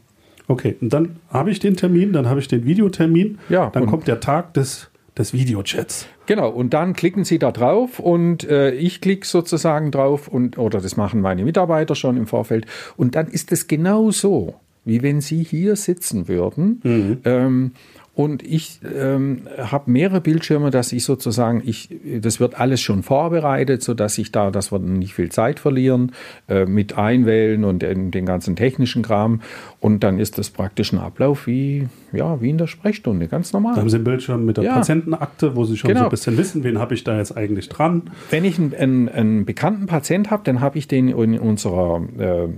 Okay, 0.48 0.76
und 0.82 0.92
dann 0.92 1.18
habe 1.30 1.52
ich 1.52 1.60
den 1.60 1.76
Termin, 1.76 2.14
dann 2.14 2.28
habe 2.28 2.40
ich 2.40 2.48
den 2.48 2.66
Videotermin, 2.66 3.40
ja, 3.50 3.70
dann 3.70 3.86
kommt 3.86 4.08
der 4.08 4.20
Tag 4.20 4.54
des, 4.54 4.90
des 5.18 5.34
Videochats. 5.34 6.08
Genau, 6.26 6.50
und 6.50 6.74
dann 6.74 6.94
klicken 6.94 7.24
Sie 7.24 7.40
da 7.40 7.52
drauf 7.52 8.00
und 8.00 8.44
äh, 8.50 8.72
ich 8.72 9.02
klicke 9.02 9.26
sozusagen 9.26 9.92
drauf 9.92 10.28
und 10.28 10.58
oder 10.58 10.82
das 10.82 10.98
machen 10.98 11.22
meine 11.22 11.44
Mitarbeiter 11.44 11.96
schon 11.96 12.18
im 12.18 12.28
Vorfeld 12.28 12.66
und 12.98 13.16
dann 13.16 13.28
ist 13.28 13.52
es 13.52 13.68
genau 13.68 14.12
so, 14.12 14.56
wie 14.86 15.02
wenn 15.02 15.22
Sie 15.22 15.44
hier 15.44 15.76
sitzen 15.76 16.28
würden. 16.28 16.82
Mhm. 16.84 17.18
Ähm, 17.26 17.72
und 18.16 18.44
ich 18.44 18.80
ähm, 18.84 19.48
habe 19.58 19.90
mehrere 19.90 20.22
Bildschirme, 20.22 20.70
dass 20.70 20.92
ich 20.92 21.04
sozusagen, 21.04 21.64
ich, 21.66 21.90
das 22.22 22.40
wird 22.40 22.60
alles 22.60 22.80
schon 22.80 23.02
vorbereitet, 23.02 23.82
sodass 23.82 24.20
ich 24.20 24.32
da, 24.32 24.52
dass 24.52 24.72
wir 24.72 24.78
nicht 24.78 25.16
viel 25.16 25.32
Zeit 25.32 25.60
verlieren 25.60 26.12
äh, 26.48 26.66
mit 26.66 26.96
Einwählen 26.96 27.64
und 27.64 27.82
den, 27.82 28.12
den 28.12 28.28
ganzen 28.28 28.56
technischen 28.56 29.02
Kram. 29.02 29.42
Und 29.80 30.04
dann 30.04 30.20
ist 30.20 30.38
das 30.38 30.52
praktisch 30.52 30.94
ein 30.94 31.00
Ablauf 31.00 31.48
wie, 31.48 31.88
ja, 32.12 32.40
wie 32.40 32.52
in 32.52 32.60
der 32.60 32.68
Sprechstunde, 32.68 33.28
ganz 33.28 33.52
normal. 33.52 33.74
Da 33.74 33.82
haben 33.82 33.90
Sie 33.90 33.96
einen 33.96 34.04
Bildschirm 34.04 34.46
mit 34.46 34.58
der 34.58 34.66
ja. 34.66 34.74
Patientenakte, 34.76 35.56
wo 35.56 35.66
Sie 35.66 35.76
schon 35.76 35.88
genau. 35.88 36.02
so 36.02 36.06
ein 36.06 36.12
bisschen 36.12 36.38
wissen, 36.38 36.64
wen 36.64 36.78
habe 36.78 36.94
ich 36.94 37.04
da 37.04 37.18
jetzt 37.18 37.36
eigentlich 37.36 37.68
dran. 37.70 38.12
Wenn 38.30 38.46
ich 38.46 38.60
einen, 38.60 38.76
einen, 38.76 39.10
einen 39.10 39.46
bekannten 39.46 39.88
Patient 39.88 40.30
habe, 40.30 40.44
dann 40.44 40.62
habe 40.62 40.78
ich 40.78 40.88
den 40.88 41.08
in 41.10 41.40
unserer 41.40 42.02
äh, 42.20 42.44
äh, 42.44 42.50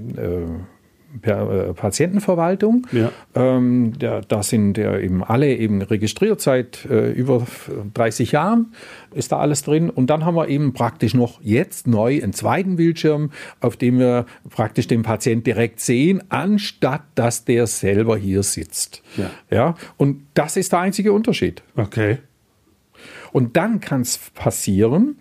Patientenverwaltung. 1.21 2.87
Ja. 2.91 3.11
Ähm, 3.35 3.93
da, 3.97 4.21
da 4.21 4.43
sind 4.43 4.77
ja 4.77 4.97
eben 4.97 5.23
alle 5.23 5.55
eben 5.55 5.81
registriert 5.81 6.41
seit 6.41 6.85
äh, 6.85 7.11
über 7.11 7.45
30 7.93 8.31
Jahren 8.31 8.73
ist 9.15 9.31
da 9.31 9.37
alles 9.37 9.63
drin. 9.63 9.89
Und 9.89 10.09
dann 10.09 10.25
haben 10.25 10.35
wir 10.35 10.47
eben 10.49 10.73
praktisch 10.73 11.13
noch 11.13 11.39
jetzt 11.41 11.87
neu 11.87 12.21
einen 12.21 12.33
zweiten 12.33 12.75
Bildschirm, 12.75 13.31
auf 13.61 13.77
dem 13.77 13.97
wir 13.97 14.25
praktisch 14.49 14.87
den 14.87 15.01
Patient 15.03 15.47
direkt 15.47 15.79
sehen, 15.79 16.23
anstatt 16.29 17.03
dass 17.15 17.45
der 17.45 17.65
selber 17.67 18.17
hier 18.17 18.43
sitzt. 18.43 19.01
Ja. 19.17 19.31
ja 19.49 19.75
und 19.97 20.27
das 20.33 20.57
ist 20.57 20.73
der 20.73 20.79
einzige 20.79 21.13
Unterschied. 21.13 21.63
Okay. 21.75 22.19
Und 23.31 23.57
dann 23.57 23.79
kann 23.79 24.01
es 24.01 24.17
passieren, 24.33 25.17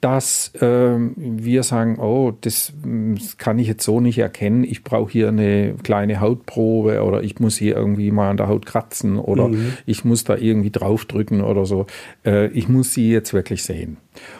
dass 0.00 0.54
äh, 0.54 0.96
wir 1.16 1.62
sagen, 1.62 1.98
oh, 1.98 2.32
das, 2.40 2.72
das, 3.14 3.36
kann 3.36 3.58
ich 3.58 3.68
jetzt 3.68 3.84
so 3.84 4.00
nicht 4.00 4.18
erkennen, 4.18 4.64
ich 4.64 4.82
brauche 4.82 5.12
hier 5.12 5.28
eine 5.28 5.74
kleine 5.82 6.20
Hautprobe 6.20 7.02
oder 7.02 7.22
ich 7.22 7.38
muss 7.38 7.58
hier 7.58 7.76
irgendwie 7.76 8.10
mal 8.10 8.30
an 8.30 8.38
der 8.38 8.48
Haut 8.48 8.64
kratzen 8.64 9.18
oder 9.18 9.48
mhm. 9.48 9.74
ich 9.84 10.04
muss 10.04 10.24
da 10.24 10.36
irgendwie 10.36 10.70
draufdrücken 10.70 11.42
oder 11.42 11.66
so. 11.66 11.86
Äh, 12.24 12.46
ich 12.48 12.68
muss 12.68 12.94
sie 12.94 13.10
jetzt 13.10 13.34
wirklich 13.34 13.62
sehen. 13.62 13.98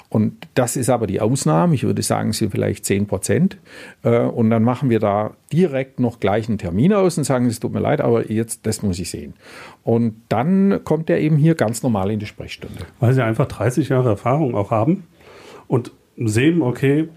Und 0.09 0.49
das 0.55 0.76
ist 0.76 0.88
aber 0.88 1.07
die 1.07 1.21
Ausnahme, 1.21 1.75
ich 1.75 1.85
würde 1.85 2.02
sagen, 2.02 2.33
sind 2.33 2.50
vielleicht 2.50 2.87
10 2.87 3.07
Prozent. 3.07 3.59
Äh, 4.02 4.21
und 4.21 4.49
dann 4.49 4.62
machen 4.62 4.88
wir 4.88 4.99
da 4.99 5.35
direkt 5.52 6.00
noch 6.00 6.21
gleich 6.21 6.49
einen 6.49 6.59
Termin 6.59 6.95
aus 6.95 7.19
und 7.19 7.25
sagen, 7.25 7.47
es 7.47 7.61
tut 7.61 7.73
mir 7.73 7.81
leid, 7.81 8.00
aber 8.00 8.31
jetzt, 8.31 8.67
das 8.67 8.83
muss 8.83 8.99
ich 8.99 9.11
sehen. 9.11 9.35
Und 9.85 10.23
dann 10.31 10.81
kommt 10.85 11.11
er 11.11 11.21
eben 11.21 11.37
hier 11.37 11.55
ganz 11.55 11.83
normal 11.83 12.11
in 12.11 12.19
die 12.19 12.26
Sprechstunde. 12.26 12.79
Weil 12.99 13.12
Sie 13.12 13.23
einfach 13.23 13.47
30 13.47 13.90
Jahre 13.90 14.09
Erfahrung 14.09 14.55
auch 14.55 14.71
haben 14.71 15.05
und 15.70 15.92
sehen, 16.16 16.62
okay, 16.62 17.08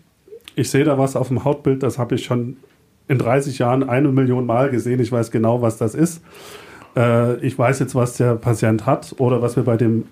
ich 0.55 0.69
sehe 0.69 0.83
da 0.83 0.99
was 0.99 1.15
auf 1.15 1.29
dem 1.29 1.43
Hautbild, 1.43 1.81
das 1.81 1.97
habe 1.97 2.13
ich 2.15 2.23
schon 2.23 2.57
in 3.07 3.17
30 3.17 3.57
Jahren 3.57 3.83
eine 3.83 4.09
Million 4.09 4.45
Mal 4.45 4.69
gesehen, 4.69 4.99
ich 4.99 5.11
weiß 5.11 5.31
genau, 5.31 5.63
was 5.63 5.77
das 5.79 5.95
ist 5.95 6.21
äh, 6.95 7.37
ich 7.45 7.57
weiß 7.57 7.79
jetzt, 7.79 7.95
was 7.95 8.17
der 8.17 8.35
Patient 8.35 8.85
hat 8.85 9.15
oder 9.17 9.41
was 9.41 9.55
wir 9.55 9.63
bei 9.63 9.77
dem 9.77 10.05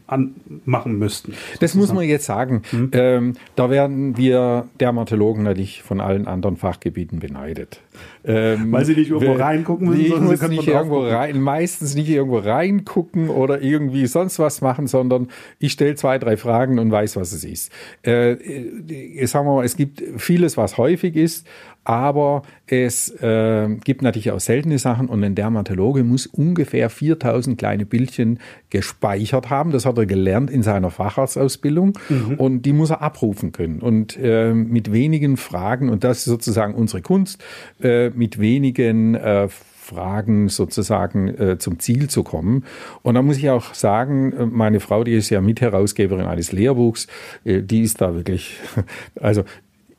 machen 0.65 0.97
müssten. 0.97 1.33
Das 1.59 1.75
muss 1.75 1.93
man 1.93 2.05
jetzt 2.05 2.25
sagen. 2.25 2.63
Hm? 2.71 2.91
Ähm, 2.93 3.33
da 3.55 3.69
werden 3.69 4.17
wir 4.17 4.67
Dermatologen 4.79 5.43
natürlich 5.43 5.83
von 5.83 6.01
allen 6.01 6.27
anderen 6.27 6.57
Fachgebieten 6.57 7.19
beneidet. 7.19 7.81
Ähm, 8.23 8.71
Weil 8.71 8.85
sie 8.85 8.95
nicht 8.95 9.09
irgendwo 9.09 9.33
reingucken 9.33 9.89
müssen, 9.89 10.07
sondern 10.07 10.27
muss 10.27 10.39
sie 10.39 10.47
nicht 10.47 10.67
irgendwo 10.67 11.01
rein, 11.01 11.41
meistens 11.41 11.95
nicht 11.95 12.09
irgendwo 12.09 12.37
reingucken 12.37 13.29
oder 13.29 13.61
irgendwie 13.61 14.05
sonst 14.07 14.39
was 14.39 14.61
machen, 14.61 14.87
sondern 14.87 15.29
ich 15.59 15.71
stelle 15.73 15.95
zwei, 15.95 16.19
drei 16.19 16.37
Fragen 16.37 16.79
und 16.79 16.91
weiß, 16.91 17.15
was 17.15 17.31
es 17.31 17.43
ist. 17.43 17.71
Äh, 18.05 18.33
äh 18.33 19.25
sagen 19.25 19.47
wir 19.47 19.55
mal, 19.55 19.65
es 19.65 19.75
gibt 19.75 20.03
vieles, 20.17 20.57
was 20.57 20.77
häufig 20.77 21.15
ist 21.15 21.47
aber 21.83 22.43
es 22.67 23.09
äh, 23.21 23.67
gibt 23.83 24.01
natürlich 24.01 24.31
auch 24.31 24.39
seltene 24.39 24.77
Sachen 24.77 25.07
und 25.07 25.23
ein 25.23 25.35
Dermatologe 25.35 26.03
muss 26.03 26.27
ungefähr 26.27 26.89
4000 26.89 27.57
kleine 27.57 27.85
Bildchen 27.85 28.39
gespeichert 28.69 29.49
haben. 29.49 29.71
Das 29.71 29.85
hat 29.85 29.97
er 29.97 30.05
gelernt 30.05 30.51
in 30.51 30.63
seiner 30.63 30.91
Facharztausbildung 30.91 31.97
mhm. 32.09 32.35
und 32.35 32.61
die 32.63 32.73
muss 32.73 32.91
er 32.91 33.01
abrufen 33.01 33.51
können. 33.51 33.79
Und 33.79 34.17
äh, 34.21 34.53
mit 34.53 34.91
wenigen 34.91 35.37
Fragen, 35.37 35.89
und 35.89 36.03
das 36.03 36.19
ist 36.19 36.25
sozusagen 36.25 36.75
unsere 36.75 37.01
Kunst, 37.01 37.43
äh, 37.81 38.09
mit 38.11 38.39
wenigen 38.39 39.15
äh, 39.15 39.47
Fragen 39.49 40.47
sozusagen 40.47 41.27
äh, 41.27 41.57
zum 41.57 41.79
Ziel 41.79 42.09
zu 42.09 42.23
kommen. 42.23 42.63
Und 43.01 43.15
da 43.15 43.21
muss 43.21 43.37
ich 43.37 43.49
auch 43.49 43.73
sagen, 43.73 44.31
äh, 44.33 44.45
meine 44.45 44.79
Frau, 44.79 45.03
die 45.03 45.15
ist 45.15 45.29
ja 45.29 45.41
Mitherausgeberin 45.41 46.25
eines 46.25 46.51
Lehrbuchs, 46.51 47.07
äh, 47.43 47.61
die 47.61 47.81
ist 47.81 47.99
da 47.99 48.13
wirklich, 48.13 48.57
also 49.19 49.43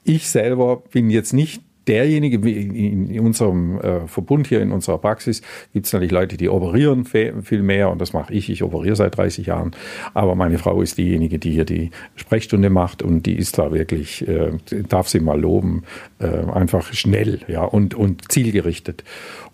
ich 0.05 0.29
selber 0.29 0.83
bin 0.91 1.11
jetzt 1.11 1.33
nicht 1.33 1.63
derjenige, 1.89 2.37
in 2.49 3.21
unserem 3.21 3.79
äh, 3.81 4.07
Verbund 4.07 4.47
hier, 4.47 4.61
in 4.61 4.73
unserer 4.73 4.99
Praxis, 4.99 5.43
gibt 5.73 5.87
es 5.87 5.93
natürlich 5.93 6.13
Leute, 6.13 6.37
die 6.37 6.49
operieren 6.49 7.05
viel 7.05 7.63
mehr 7.63 7.91
und 7.91 8.01
das 8.01 8.13
mache 8.13 8.33
ich. 8.33 8.51
Ich 8.51 8.63
operiere 8.63 8.97
seit 8.97 9.17
30 9.17 9.47
Jahren. 9.47 9.73
Aber 10.15 10.35
meine 10.35 10.59
Frau 10.59 10.83
ist 10.83 10.99
diejenige, 10.99 11.39
die 11.39 11.51
hier 11.51 11.65
die 11.65 11.91
Sprechstunde 12.15 12.71
macht 12.71 13.03
und 13.03 13.27
die 13.27 13.37
ist 13.37 13.59
da 13.59 13.73
wirklich, 13.73 14.27
äh, 14.29 14.53
darf 14.89 15.09
sie 15.09 15.21
mal 15.21 15.41
loben, 15.41 15.85
äh, 16.19 16.27
einfach 16.27 16.93
schnell 16.93 17.41
ja, 17.49 17.65
und, 17.65 17.95
und 17.95 18.31
zielgerichtet. 18.31 19.05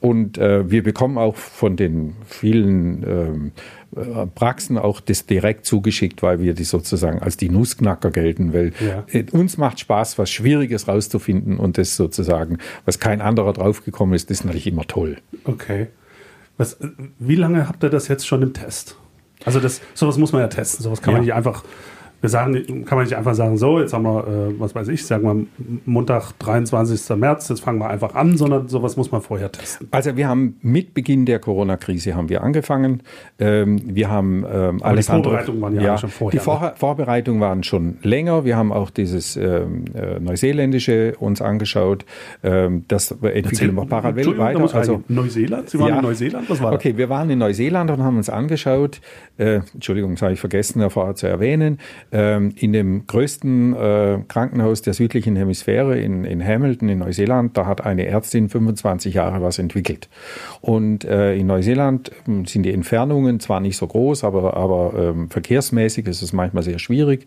Und 0.01 0.39
äh, 0.39 0.71
wir 0.71 0.83
bekommen 0.83 1.19
auch 1.19 1.37
von 1.37 1.77
den 1.77 2.15
vielen 2.25 3.03
ähm, 3.03 3.53
äh, 3.57 3.78
Praxen 4.35 4.76
auch 4.76 5.00
das 5.00 5.25
direkt 5.26 5.64
zugeschickt, 5.64 6.23
weil 6.23 6.40
wir 6.40 6.54
die 6.54 6.64
sozusagen 6.64 7.21
als 7.21 7.37
die 7.37 7.49
Nussknacker 7.49 8.11
gelten, 8.11 8.52
weil 8.52 8.73
ja. 8.80 9.04
Äh, 9.11 9.25
uns 9.33 9.57
macht 9.57 9.80
Spaß, 9.80 10.18
was 10.18 10.30
Schwieriges 10.30 10.88
rauszufinden 10.88 11.59
und 11.59 11.78
das 11.78 11.97
sozusagen 11.97 12.59
was 12.85 12.99
kein 12.99 13.21
anderer 13.21 13.52
draufgekommen 13.52 14.14
ist, 14.14 14.30
ist 14.30 14.45
natürlich 14.45 14.66
immer 14.66 14.87
toll. 14.87 15.18
Okay. 15.45 15.88
Was, 16.59 16.76
wie 17.18 17.37
lange 17.37 17.68
habt 17.68 17.83
ihr 17.83 17.90
das 17.90 18.09
jetzt 18.09 18.26
schon 18.26 18.42
im 18.42 18.52
Test? 18.52 18.97
Also 19.45 19.61
das, 19.61 19.80
sowas 19.95 20.18
muss 20.18 20.33
man 20.33 20.42
ja 20.42 20.49
testen, 20.49 20.83
sowas 20.83 21.00
kann 21.00 21.12
ja. 21.12 21.18
man 21.18 21.25
nicht 21.25 21.35
einfach 21.35 21.64
wir 22.21 22.29
sagen, 22.29 22.85
kann 22.85 22.99
man 22.99 23.05
nicht 23.05 23.17
einfach 23.17 23.35
sagen, 23.35 23.57
so, 23.59 23.79
jetzt 23.79 23.93
haben 23.93 24.03
wir, 24.03 24.27
äh, 24.27 24.61
was 24.61 24.75
weiß 24.75 24.89
ich, 24.89 25.07
sagen 25.07 25.23
wir 25.23 25.47
Montag, 25.85 26.33
23. 26.41 27.17
März, 27.17 27.49
jetzt 27.49 27.61
fangen 27.61 27.79
wir 27.79 27.89
einfach 27.89 28.17
an, 28.17 28.37
sondern 28.37 28.69
sowas 28.69 28.97
muss 28.97 29.13
man 29.13 29.23
vorher 29.23 29.53
testen. 29.53 29.87
Also 29.93 30.17
wir 30.17 30.27
haben 30.27 30.57
mit 30.61 30.95
Beginn 30.95 31.27
der 31.27 31.39
Corona-Krise 31.39 32.17
haben 32.17 32.29
wir 32.29 32.43
angefangen. 32.43 33.03
Ähm, 33.39 33.81
wir 33.85 34.11
haben 34.11 34.45
ähm, 34.51 34.83
alles 34.83 35.07
die 35.07 35.13
Vorbereitungen 35.13 35.61
waren 35.61 35.75
ja, 35.77 35.83
ja 35.83 35.99
schon 35.99 36.11
vorher. 36.11 36.39
Die 36.39 36.45
Vor 36.45 36.61
ne? 36.61 36.73
Vorbereitungen 36.75 37.41
waren 37.41 37.63
schon 37.63 37.99
länger. 38.03 38.45
Wir 38.45 38.57
haben 38.57 38.73
auch 38.73 38.91
dieses 38.91 39.37
ähm, 39.37 39.85
äh, 39.95 40.19
Neuseeländische 40.19 41.15
uns 41.21 41.41
angeschaut. 41.41 42.05
Ähm, 42.43 42.85
das 42.89 43.13
entwickeln 43.13 43.75
wir 43.77 43.87
parallel 43.87 44.39
weiter. 44.39 44.75
Also, 44.75 45.05
Neuseeland? 45.07 45.71
Sie 45.71 45.79
waren 45.79 45.89
ja, 45.89 45.97
in 45.99 46.03
Neuseeland? 46.03 46.51
Was 46.51 46.61
war 46.61 46.73
Okay, 46.73 46.97
wir 46.97 47.09
waren 47.09 47.31
in 47.31 47.39
Neuseeland 47.39 47.93
und 47.93 48.03
haben 48.03 48.17
uns 48.17 48.29
angeschaut. 48.29 49.01
Äh, 49.37 49.61
Entschuldigung, 49.73 50.13
das 50.13 50.23
habe 50.23 50.33
ich 50.33 50.41
vergessen, 50.41 50.89
vorher 50.91 51.15
zu 51.15 51.29
erwähnen 51.29 51.79
in 52.11 52.73
dem 52.73 53.07
größten 53.07 53.75
äh, 53.75 54.19
Krankenhaus 54.29 54.81
der 54.81 54.95
südlichen 54.95 55.37
Hemisphäre 55.37 55.99
in, 55.99 56.25
in 56.25 56.43
Hamilton 56.43 56.88
in 56.88 57.00
Neuseeland, 57.00 57.55
da 57.57 57.67
hat 57.67 57.85
eine 57.85 58.07
Ärztin 58.07 58.49
25 58.49 59.15
Jahre 59.15 59.43
was 59.43 59.59
entwickelt. 59.59 60.09
Und 60.62 61.05
äh, 61.05 61.37
in 61.37 61.47
Neuseeland 61.47 62.11
ähm, 62.27 62.47
sind 62.47 62.62
die 62.62 62.73
Entfernungen 62.73 63.41
zwar 63.41 63.61
nicht 63.61 63.77
so 63.77 63.87
groß, 63.87 64.25
aber, 64.25 64.57
aber 64.57 64.95
ähm, 64.97 65.29
verkehrsmäßig 65.29 66.07
ist 66.07 66.23
es 66.23 66.33
manchmal 66.33 66.62
sehr 66.62 66.79
schwierig. 66.79 67.27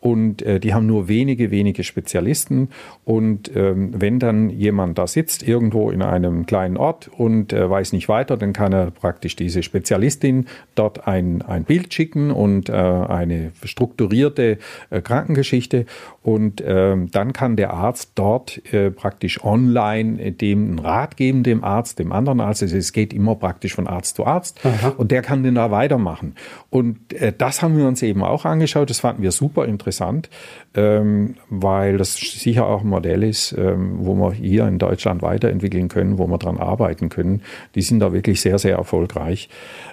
Und 0.00 0.42
äh, 0.42 0.58
die 0.58 0.74
haben 0.74 0.86
nur 0.86 1.06
wenige, 1.06 1.52
wenige 1.52 1.84
Spezialisten. 1.84 2.70
Und 3.04 3.54
ähm, 3.54 3.92
wenn 3.96 4.18
dann 4.18 4.50
jemand 4.50 4.98
da 4.98 5.06
sitzt, 5.06 5.46
irgendwo 5.46 5.90
in 5.90 6.02
einem 6.02 6.46
kleinen 6.46 6.76
Ort 6.76 7.08
und 7.16 7.52
weiß 7.52 7.92
nicht 7.92 8.08
weiter, 8.08 8.36
dann 8.36 8.52
kann 8.52 8.72
er 8.72 8.90
praktisch 8.90 9.36
diese 9.36 9.62
Spezialistin 9.62 10.46
dort 10.74 11.06
ein, 11.06 11.42
ein 11.42 11.64
Bild 11.64 11.92
schicken 11.94 12.30
und 12.30 12.70
eine 12.70 13.52
strukturierte 13.64 14.15
äh, 14.24 14.56
Krankengeschichte. 15.02 15.86
Und 16.22 16.62
ähm, 16.66 17.10
dann 17.12 17.32
kann 17.32 17.56
der 17.56 17.72
Arzt 17.72 18.12
dort 18.16 18.60
äh, 18.72 18.90
praktisch 18.90 19.42
online 19.44 20.32
dem 20.32 20.66
einen 20.66 20.78
Rat 20.78 21.16
geben, 21.16 21.42
dem 21.42 21.62
Arzt, 21.62 21.98
dem 21.98 22.12
anderen 22.12 22.40
Arzt. 22.40 22.62
Also 22.62 22.76
es 22.76 22.92
geht 22.92 23.12
immer 23.12 23.36
praktisch 23.36 23.74
von 23.74 23.86
Arzt 23.86 24.16
zu 24.16 24.26
Arzt. 24.26 24.60
Aha. 24.64 24.94
Und 24.96 25.12
der 25.12 25.22
kann 25.22 25.42
den 25.42 25.54
da 25.54 25.70
weitermachen. 25.70 26.34
Und 26.68 27.12
äh, 27.12 27.32
das 27.36 27.62
haben 27.62 27.76
wir 27.78 27.86
uns 27.86 28.02
eben 28.02 28.22
auch 28.22 28.44
angeschaut. 28.44 28.90
Das 28.90 29.00
fanden 29.00 29.22
wir 29.22 29.30
super 29.30 29.66
interessant 29.66 29.96
interessant, 30.06 30.28
ähm, 30.74 31.34
weil 31.48 31.96
das 31.96 32.14
sicher 32.14 32.66
auch 32.66 32.82
ein 32.82 32.88
Modell 32.88 33.22
ist, 33.22 33.52
ähm, 33.56 33.98
wo 34.00 34.14
wir 34.14 34.32
hier 34.32 34.66
in 34.66 34.78
Deutschland 34.78 35.22
weiterentwickeln 35.22 35.88
können, 35.88 36.18
wo 36.18 36.26
wir 36.26 36.38
dran 36.38 36.58
arbeiten 36.58 37.08
können. 37.08 37.42
Die 37.74 37.82
sind 37.82 38.00
da 38.00 38.12
wirklich 38.12 38.40
sehr, 38.40 38.58
sehr 38.58 38.76
erfolgreich. 38.76 39.48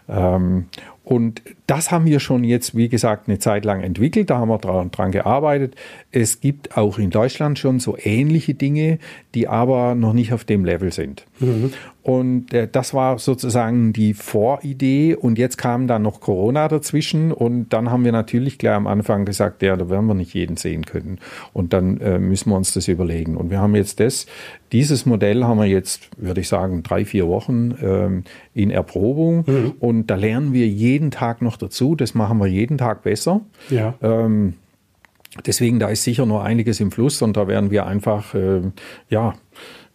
Ähm, 0.09 0.65
und 1.03 1.41
das 1.67 1.91
haben 1.91 2.05
wir 2.05 2.19
schon 2.19 2.43
jetzt, 2.43 2.75
wie 2.75 2.87
gesagt, 2.87 3.27
eine 3.27 3.39
Zeit 3.39 3.65
lang 3.65 3.81
entwickelt. 3.81 4.29
Da 4.29 4.37
haben 4.37 4.49
wir 4.49 4.57
dran, 4.57 5.11
gearbeitet. 5.11 5.75
Es 6.13 6.41
gibt 6.41 6.77
auch 6.77 6.99
in 6.99 7.09
Deutschland 7.09 7.57
schon 7.57 7.79
so 7.79 7.97
ähnliche 8.01 8.53
Dinge, 8.53 8.99
die 9.33 9.47
aber 9.47 9.95
noch 9.95 10.13
nicht 10.13 10.31
auf 10.31 10.45
dem 10.45 10.63
Level 10.63 10.93
sind. 10.93 11.25
Mhm. 11.39 11.73
Und 12.03 12.53
äh, 12.53 12.67
das 12.71 12.93
war 12.93 13.17
sozusagen 13.17 13.93
die 13.93 14.13
Voridee. 14.13 15.15
Und 15.15 15.39
jetzt 15.39 15.57
kam 15.57 15.87
dann 15.87 16.03
noch 16.03 16.19
Corona 16.19 16.67
dazwischen. 16.67 17.31
Und 17.31 17.69
dann 17.69 17.89
haben 17.89 18.05
wir 18.05 18.11
natürlich 18.11 18.59
gleich 18.59 18.75
am 18.75 18.85
Anfang 18.85 19.25
gesagt, 19.25 19.63
ja, 19.63 19.75
da 19.75 19.89
werden 19.89 20.05
wir 20.05 20.13
nicht 20.13 20.35
jeden 20.35 20.55
sehen 20.55 20.85
können. 20.85 21.17
Und 21.51 21.73
dann 21.73 21.99
äh, 21.99 22.19
müssen 22.19 22.51
wir 22.51 22.57
uns 22.57 22.73
das 22.73 22.87
überlegen. 22.87 23.35
Und 23.35 23.49
wir 23.49 23.59
haben 23.59 23.73
jetzt 23.73 23.99
das, 23.99 24.27
dieses 24.71 25.07
Modell 25.07 25.43
haben 25.45 25.57
wir 25.57 25.65
jetzt, 25.65 26.09
würde 26.17 26.41
ich 26.41 26.47
sagen, 26.47 26.83
drei, 26.83 27.05
vier 27.05 27.27
Wochen 27.27 27.73
ähm, 27.81 28.23
in 28.53 28.69
Erprobung. 28.69 29.45
Mhm. 29.47 29.73
Und 29.79 30.07
da 30.07 30.15
lernen 30.15 30.53
wir 30.53 30.67
jeden 30.67 31.09
Tag 31.09 31.41
noch 31.41 31.57
dazu. 31.57 31.95
Das 31.95 32.13
machen 32.13 32.37
wir 32.37 32.47
jeden 32.47 32.77
Tag 32.77 33.01
besser. 33.01 33.41
Ja. 33.71 33.95
Ähm, 34.03 34.53
deswegen, 35.45 35.79
da 35.79 35.87
ist 35.87 36.03
sicher 36.03 36.25
noch 36.25 36.41
einiges 36.43 36.79
im 36.79 36.91
Fluss. 36.91 37.21
Und 37.21 37.37
da 37.37 37.47
werden 37.47 37.71
wir 37.71 37.85
einfach, 37.85 38.33
äh, 38.33 38.61
ja, 39.09 39.33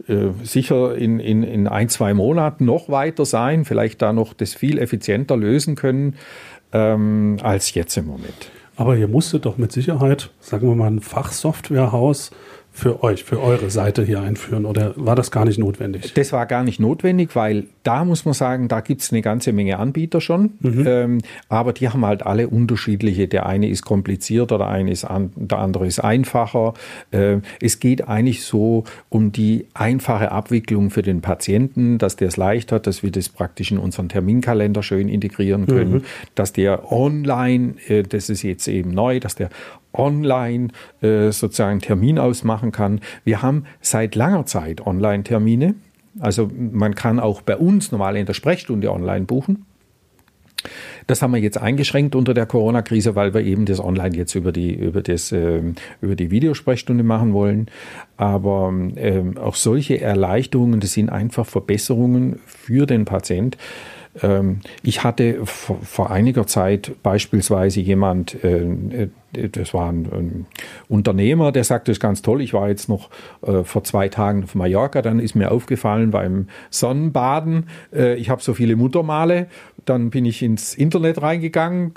äh, 0.06 0.28
sicher 0.42 0.96
in, 0.96 1.20
in, 1.20 1.42
in 1.42 1.66
ein, 1.66 1.88
zwei 1.88 2.14
Monaten 2.14 2.64
noch 2.64 2.88
weiter 2.88 3.24
sein, 3.24 3.64
vielleicht 3.64 4.02
da 4.02 4.12
noch 4.12 4.32
das 4.34 4.54
viel 4.54 4.78
effizienter 4.78 5.36
lösen 5.36 5.74
können 5.74 6.16
ähm, 6.72 7.38
als 7.42 7.74
jetzt 7.74 7.96
im 7.96 8.06
Moment. 8.06 8.50
Aber 8.76 8.96
ihr 8.96 9.08
musstet 9.08 9.44
doch 9.44 9.58
mit 9.58 9.72
Sicherheit, 9.72 10.30
sagen 10.40 10.68
wir 10.68 10.76
mal, 10.76 10.86
ein 10.86 11.00
Fachsoftwarehaus 11.00 12.30
für 12.78 13.02
euch, 13.02 13.24
für 13.24 13.42
eure 13.42 13.70
Seite 13.70 14.04
hier 14.04 14.22
einführen 14.22 14.64
oder 14.64 14.92
war 14.94 15.16
das 15.16 15.32
gar 15.32 15.44
nicht 15.44 15.58
notwendig? 15.58 16.14
Das 16.14 16.32
war 16.32 16.46
gar 16.46 16.62
nicht 16.62 16.78
notwendig, 16.78 17.34
weil 17.34 17.64
da 17.82 18.04
muss 18.04 18.24
man 18.24 18.34
sagen, 18.34 18.68
da 18.68 18.80
gibt 18.80 19.02
es 19.02 19.10
eine 19.10 19.20
ganze 19.20 19.52
Menge 19.52 19.80
Anbieter 19.80 20.20
schon, 20.20 20.52
mhm. 20.60 20.84
ähm, 20.86 21.18
aber 21.48 21.72
die 21.72 21.88
haben 21.88 22.06
halt 22.06 22.24
alle 22.24 22.46
unterschiedliche. 22.46 23.26
Der 23.26 23.46
eine 23.46 23.68
ist 23.68 23.84
komplizierter, 23.84 24.58
der 24.58 24.68
eine 24.68 24.92
ist 24.92 25.04
an, 25.04 25.32
der 25.34 25.58
andere 25.58 25.88
ist 25.88 25.98
einfacher. 25.98 26.74
Äh, 27.10 27.38
es 27.60 27.80
geht 27.80 28.06
eigentlich 28.06 28.44
so 28.44 28.84
um 29.08 29.32
die 29.32 29.66
einfache 29.74 30.30
Abwicklung 30.30 30.90
für 30.90 31.02
den 31.02 31.20
Patienten, 31.20 31.98
dass 31.98 32.14
der 32.14 32.28
es 32.28 32.36
leicht 32.36 32.70
hat, 32.70 32.86
dass 32.86 33.02
wir 33.02 33.10
das 33.10 33.28
praktisch 33.28 33.72
in 33.72 33.78
unseren 33.78 34.08
Terminkalender 34.08 34.84
schön 34.84 35.08
integrieren 35.08 35.66
können, 35.66 35.92
mhm. 35.94 36.02
dass 36.36 36.52
der 36.52 36.92
online, 36.92 37.74
äh, 37.88 38.04
das 38.04 38.30
ist 38.30 38.44
jetzt 38.44 38.68
eben 38.68 38.92
neu, 38.92 39.18
dass 39.18 39.34
der 39.34 39.50
online 39.98 40.68
äh, 41.00 41.30
sozusagen 41.30 41.80
Termin 41.80 42.18
ausmachen 42.18 42.72
kann. 42.72 43.00
Wir 43.24 43.42
haben 43.42 43.64
seit 43.80 44.14
langer 44.14 44.46
Zeit 44.46 44.86
Online-Termine. 44.86 45.74
Also 46.20 46.50
man 46.56 46.94
kann 46.94 47.20
auch 47.20 47.42
bei 47.42 47.56
uns 47.56 47.92
normal 47.92 48.16
in 48.16 48.26
der 48.26 48.34
Sprechstunde 48.34 48.90
online 48.90 49.26
buchen. 49.26 49.66
Das 51.06 51.22
haben 51.22 51.32
wir 51.32 51.40
jetzt 51.40 51.58
eingeschränkt 51.58 52.14
unter 52.14 52.34
der 52.34 52.46
Corona-Krise, 52.46 53.14
weil 53.14 53.32
wir 53.32 53.42
eben 53.42 53.64
das 53.64 53.80
online 53.80 54.16
jetzt 54.16 54.34
über 54.34 54.52
die, 54.52 54.74
über 54.74 55.02
das, 55.02 55.32
äh, 55.32 55.62
über 56.00 56.16
die 56.16 56.30
Videosprechstunde 56.30 57.04
machen 57.04 57.32
wollen. 57.32 57.66
Aber 58.16 58.72
äh, 58.96 59.22
auch 59.40 59.54
solche 59.54 60.00
Erleichterungen, 60.00 60.80
das 60.80 60.92
sind 60.92 61.10
einfach 61.10 61.46
Verbesserungen 61.46 62.40
für 62.44 62.86
den 62.86 63.04
Patient. 63.04 63.56
Ähm, 64.22 64.60
ich 64.82 65.04
hatte 65.04 65.44
vor, 65.44 66.10
einiger 66.10 66.46
Zeit 66.46 66.92
beispielsweise 67.02 67.80
jemand, 67.80 68.42
äh, 68.42 68.64
äh, 68.64 69.08
das 69.32 69.74
war 69.74 69.92
ein, 69.92 70.46
Unternehmer, 70.88 71.52
der 71.52 71.64
sagte, 71.64 71.90
das 71.90 71.96
ist 71.96 72.00
ganz 72.00 72.22
toll, 72.22 72.40
ich 72.40 72.54
war 72.54 72.68
jetzt 72.68 72.88
noch 72.88 73.10
äh, 73.42 73.62
vor 73.62 73.84
zwei 73.84 74.08
Tagen 74.08 74.44
auf 74.44 74.54
Mallorca, 74.54 75.02
dann 75.02 75.20
ist 75.20 75.34
mir 75.34 75.50
aufgefallen 75.50 76.10
beim 76.10 76.48
Sonnenbaden, 76.70 77.66
ich 77.92 78.30
habe 78.30 78.42
so 78.42 78.54
viele 78.54 78.76
Muttermale, 78.76 79.48
dann 79.84 80.10
bin 80.10 80.24
ich 80.24 80.42
ins 80.42 80.74
Internet 80.74 81.20
reingegangen, 81.20 81.92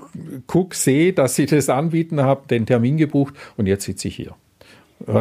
guck, 0.47 0.75
sehe, 0.75 1.13
dass 1.13 1.35
sie 1.35 1.45
das 1.45 1.69
anbieten, 1.69 2.21
habe 2.21 2.47
den 2.49 2.65
Termin 2.65 2.97
gebucht 2.97 3.33
und 3.55 3.67
jetzt 3.67 3.85
sitze 3.85 4.09
ich 4.09 4.15
hier 4.15 4.35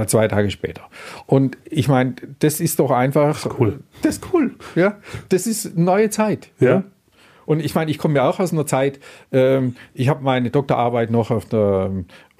zwei 0.06 0.28
Tage 0.28 0.50
später. 0.50 0.82
Und 1.26 1.58
ich 1.64 1.88
meine, 1.88 2.14
das 2.38 2.60
ist 2.60 2.78
doch 2.78 2.90
einfach 2.90 3.42
das 3.42 3.46
ist 3.46 3.60
cool. 3.60 3.80
Das 4.02 4.16
ist 4.16 4.26
cool, 4.32 4.54
ja. 4.74 4.98
Das 5.28 5.46
ist 5.46 5.76
neue 5.76 6.10
Zeit, 6.10 6.50
ja. 6.58 6.68
ja? 6.68 6.84
Und 7.46 7.64
ich 7.64 7.74
meine, 7.74 7.90
ich 7.90 7.98
komme 7.98 8.14
ja 8.14 8.28
auch 8.28 8.38
aus 8.38 8.52
einer 8.52 8.66
Zeit, 8.66 9.00
ähm, 9.32 9.74
ich 9.92 10.08
habe 10.08 10.22
meine 10.22 10.50
Doktorarbeit 10.50 11.10
noch 11.10 11.32
auf 11.32 11.46
der 11.46 11.90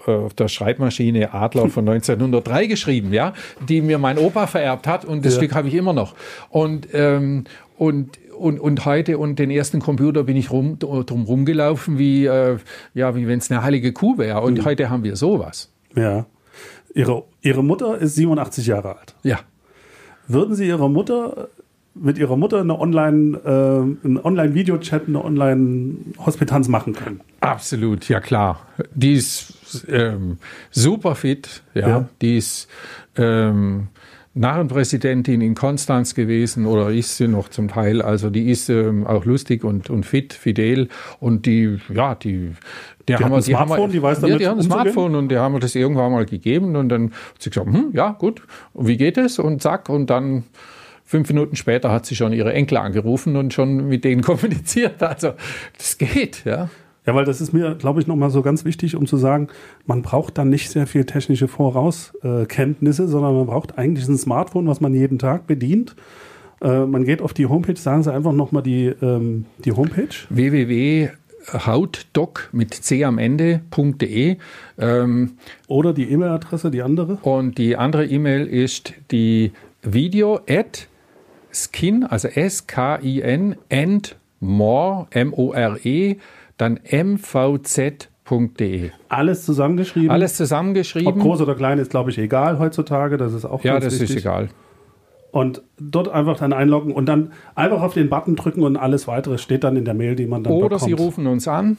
äh, 0.07 0.13
auf 0.13 0.35
der 0.35 0.49
Schreibmaschine 0.49 1.35
Adler 1.35 1.69
von 1.69 1.89
1903 1.89 2.67
geschrieben, 2.67 3.13
ja, 3.13 3.33
die 3.69 3.81
mir 3.81 3.99
mein 3.99 4.19
Opa 4.19 4.47
vererbt 4.47 4.87
hat 4.87 5.05
und 5.05 5.25
das 5.25 5.35
ja. 5.35 5.41
Stück 5.41 5.55
habe 5.55 5.69
ich 5.69 5.75
immer 5.75 5.93
noch. 5.93 6.15
Und, 6.49 6.89
ähm, 6.93 7.45
und, 7.77 8.19
und, 8.39 8.61
und 8.61 8.85
heute 8.85 9.19
und 9.19 9.39
den 9.39 9.51
ersten 9.51 9.81
Computer 9.81 10.25
bin 10.25 10.37
ich 10.37 10.51
rum, 10.51 10.79
drum 10.79 11.25
rumgelaufen, 11.25 11.99
wie, 11.99 12.27
äh, 12.27 12.59
ja, 12.95 13.15
wie 13.17 13.27
wenn 13.27 13.39
es 13.39 13.51
eine 13.51 13.63
heilige 13.63 13.93
Kuh 13.93 14.17
wäre. 14.17 14.41
Und 14.43 14.59
mhm. 14.59 14.65
heute 14.65 14.91
haben 14.91 15.05
wir 15.05 15.17
sowas. 15.17 15.73
Ja. 15.95 16.27
Ihre, 16.95 17.25
Ihre 17.43 17.63
Mutter 17.63 17.99
ist 17.99 18.15
87 18.17 18.67
Jahre 18.67 18.99
alt. 18.99 19.15
Ja. 19.23 19.41
Würden 20.29 20.55
Sie 20.55 20.67
Ihrer 20.67 20.89
Mutter 20.89 21.49
mit 21.95 22.19
Ihrer 22.19 22.37
Mutter 22.37 22.61
eine 22.61 22.79
Online, 22.79 23.37
äh, 23.45 24.07
einen 24.07 24.19
Online-Videochat, 24.23 25.09
eine 25.09 25.25
Online-Hospitanz 25.25 26.69
machen 26.69 26.95
können? 26.95 27.21
Absolut, 27.41 28.09
ja 28.09 28.21
klar. 28.21 28.67
Die 28.95 29.15
ist 29.15 29.85
ähm, 29.89 30.39
super 30.71 31.15
fit, 31.15 31.63
ja. 31.75 31.89
ja. 31.89 32.09
Die 32.23 32.37
ist 32.37 32.69
ähm, 33.17 33.89
Narrenpräsidentin 34.35 35.41
in 35.41 35.55
Konstanz 35.55 36.15
gewesen 36.15 36.67
oder 36.67 36.91
ist 36.91 37.17
sie 37.17 37.27
noch 37.27 37.49
zum 37.49 37.67
Teil. 37.69 38.01
Also 38.01 38.31
die 38.31 38.51
ist 38.51 38.69
ähm, 38.69 39.07
auch 39.07 39.25
lustig 39.25 39.65
und, 39.65 39.91
und 39.91 40.07
fit, 40.07 40.33
fidel 40.33 40.89
und 41.19 41.47
die, 41.47 41.79
ja, 41.93 42.15
die, 42.15 42.53
der 43.09 43.19
die 43.19 43.25
haben 43.25 43.33
wir, 43.33 43.37
ein 43.37 43.43
Smartphone, 43.43 43.91
die, 43.91 43.97
die 43.97 44.03
weiß 44.03 44.21
damit 44.21 44.33
Ja, 44.33 44.39
die 44.39 44.47
haben 44.47 44.59
ein 44.59 44.65
Smartphone 44.65 45.17
und 45.17 45.29
der 45.31 45.41
haben 45.41 45.55
wir 45.55 45.61
das 45.61 45.75
irgendwann 45.75 46.13
mal 46.13 46.27
gegeben 46.27 46.77
und 46.77 46.89
dann 46.91 47.11
hat 47.11 47.43
sie 47.43 47.51
gesagt, 47.51 47.67
hm, 47.67 47.91
ja, 47.93 48.13
gut, 48.13 48.43
und 48.73 48.87
wie 48.87 48.97
geht 48.97 49.19
es? 49.19 49.41
Und 49.41 49.63
zack, 49.63 49.89
und 49.89 50.11
dann 50.11 50.45
fünf 51.05 51.29
Minuten 51.29 51.57
später 51.57 51.91
hat 51.91 52.07
sie 52.07 52.15
schon 52.15 52.33
ihre 52.33 52.53
Enkel 52.53 52.77
angerufen 52.77 53.37
und 53.37 53.53
schon 53.53 53.89
mit 53.89 54.05
denen 54.05 54.23
kommuniziert. 54.23 55.03
Also 55.03 55.33
das 55.77 55.99
geht, 55.99 56.45
ja. 56.45 56.71
Ja, 57.07 57.15
weil 57.15 57.25
das 57.25 57.41
ist 57.41 57.53
mir, 57.53 57.75
glaube 57.77 58.01
ich, 58.01 58.07
nochmal 58.07 58.31
so 58.31 58.43
ganz 58.43 58.65
wichtig, 58.65 58.95
um 58.95 59.07
zu 59.07 59.17
sagen, 59.17 59.49
man 59.87 60.03
braucht 60.03 60.37
dann 60.37 60.51
nicht 60.51 60.71
sehr 60.71 60.87
viel 60.87 61.05
technische 61.05 61.49
Vorauskenntnisse, 61.49 63.09
sondern 63.09 63.35
man 63.35 63.47
braucht 63.47 63.79
eigentlich 63.79 64.07
ein 64.07 64.19
Smartphone, 64.19 64.67
was 64.67 64.81
man 64.81 64.93
jeden 64.93 65.19
Tag 65.19 65.47
bedient. 65.47 65.97
Äh, 66.61 66.85
man 66.85 67.05
geht 67.05 67.23
auf 67.23 67.33
die 67.33 67.47
Homepage, 67.47 67.77
sagen 67.77 68.03
Sie 68.03 68.13
einfach 68.13 68.33
nochmal 68.33 68.63
die, 68.63 68.93
ähm, 69.01 69.47
die 69.65 69.73
Homepage. 69.73 70.09
www.hautdoc 70.29 72.51
mit 72.53 72.75
c 72.75 73.05
am 73.05 73.17
Ende.de. 73.17 74.37
Ähm, 74.79 75.31
Oder 75.69 75.95
die 75.95 76.13
E-Mail-Adresse, 76.13 76.71
die 76.71 76.83
andere. 76.83 77.15
Und 77.23 77.57
die 77.57 77.77
andere 77.77 78.05
E-Mail 78.05 78.47
ist 78.47 78.93
die 79.11 79.53
video 79.83 80.41
at 80.47 80.87
skin, 81.53 82.05
also 82.05 82.29
S-K-I-N, 82.29 83.57
and 83.71 84.17
more, 84.41 85.07
M-O-R-E, 85.11 86.17
dann 86.61 86.79
mvz.de. 86.85 88.91
Alles 89.09 89.45
zusammengeschrieben? 89.45 90.11
Alles 90.11 90.37
zusammengeschrieben. 90.37 91.13
Ob 91.15 91.19
groß 91.19 91.41
oder 91.43 91.55
klein 91.55 91.79
ist, 91.79 91.91
glaube 91.91 92.11
ich, 92.11 92.19
egal 92.19 92.59
heutzutage. 92.59 93.17
Das 93.17 93.33
ist 93.33 93.45
auch 93.45 93.65
Ja, 93.65 93.81
das 93.81 93.95
wichtig. 94.01 94.17
ist 94.17 94.23
egal. 94.23 94.49
Und 95.33 95.63
dort 95.79 96.09
einfach 96.09 96.39
dann 96.39 96.53
einloggen 96.53 96.93
und 96.93 97.07
dann 97.07 97.33
einfach 97.55 97.83
auf 97.83 97.95
den 97.95 98.11
Button 98.11 98.35
drücken 98.37 98.63
und 98.63 98.77
alles 98.77 99.07
weitere 99.07 99.39
steht 99.39 99.65
dann 99.65 99.77
in 99.77 99.85
der 99.85 99.95
Mail, 99.95 100.17
die 100.17 100.27
man 100.27 100.43
dann 100.43 100.53
Oder 100.53 100.71
bekommt. 100.71 100.89
Sie 100.89 100.93
rufen 100.93 101.27
uns 101.29 101.47
an 101.47 101.77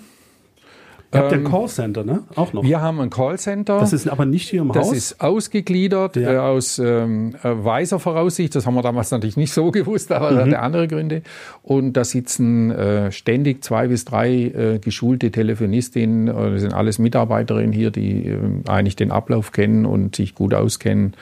Ihr 1.13 1.19
habt 1.19 1.33
ähm, 1.33 1.43
ja 1.43 1.49
Callcenter, 1.49 2.03
ne? 2.05 2.23
Auch 2.35 2.53
noch. 2.53 2.63
Wir 2.63 2.81
haben 2.81 3.01
ein 3.01 3.09
Callcenter. 3.09 3.79
Das 3.79 3.91
ist 3.91 4.07
aber 4.07 4.25
nicht 4.25 4.49
hier 4.49 4.61
im 4.61 4.69
das 4.69 4.77
Haus. 4.77 4.89
Das 4.89 4.97
ist 4.97 5.21
ausgegliedert 5.21 6.15
ja. 6.15 6.33
äh, 6.33 6.37
aus 6.37 6.79
ähm, 6.79 7.35
äh, 7.43 7.49
weiser 7.51 7.99
Voraussicht. 7.99 8.55
Das 8.55 8.65
haben 8.65 8.75
wir 8.75 8.81
damals 8.81 9.11
natürlich 9.11 9.35
nicht 9.35 9.51
so 9.51 9.71
gewusst, 9.71 10.11
aber 10.11 10.31
mhm. 10.31 10.35
das 10.35 10.45
hatte 10.45 10.59
andere 10.59 10.87
Gründe. 10.87 11.21
Und 11.63 11.93
da 11.93 12.05
sitzen 12.05 12.71
äh, 12.71 13.11
ständig 13.11 13.63
zwei 13.63 13.87
bis 13.87 14.05
drei 14.05 14.31
äh, 14.31 14.79
geschulte 14.79 15.31
Telefonistinnen. 15.31 16.29
Äh, 16.29 16.51
das 16.51 16.61
sind 16.61 16.73
alles 16.73 16.97
Mitarbeiterinnen 16.97 17.73
hier, 17.73 17.91
die 17.91 18.27
äh, 18.27 18.37
eigentlich 18.67 18.95
den 18.95 19.11
Ablauf 19.11 19.51
kennen 19.51 19.85
und 19.85 20.15
sich 20.15 20.33
gut 20.33 20.53
auskennen. 20.53 21.13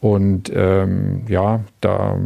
Und 0.00 0.50
ähm, 0.54 1.22
ja, 1.28 1.60
da 1.80 2.18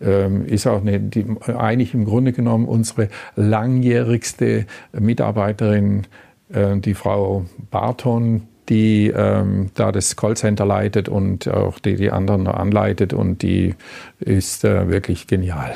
ähm, 0.00 0.46
ist 0.46 0.66
auch 0.66 0.80
eine, 0.80 0.98
die, 0.98 1.26
eigentlich 1.46 1.92
im 1.92 2.06
Grunde 2.06 2.32
genommen 2.32 2.66
unsere 2.66 3.08
langjährigste 3.36 4.66
Mitarbeiterin 4.98 6.06
äh, 6.52 6.76
die 6.78 6.94
Frau 6.94 7.44
Barton, 7.70 8.42
die 8.68 9.08
ähm, 9.08 9.70
da 9.74 9.90
das 9.92 10.16
Callcenter 10.16 10.64
leitet 10.64 11.08
und 11.08 11.48
auch 11.48 11.78
die, 11.80 11.96
die 11.96 12.10
anderen 12.10 12.46
anleitet 12.46 13.12
und 13.12 13.42
die 13.42 13.74
ist 14.20 14.64
äh, 14.64 14.88
wirklich 14.88 15.26
genial. 15.26 15.74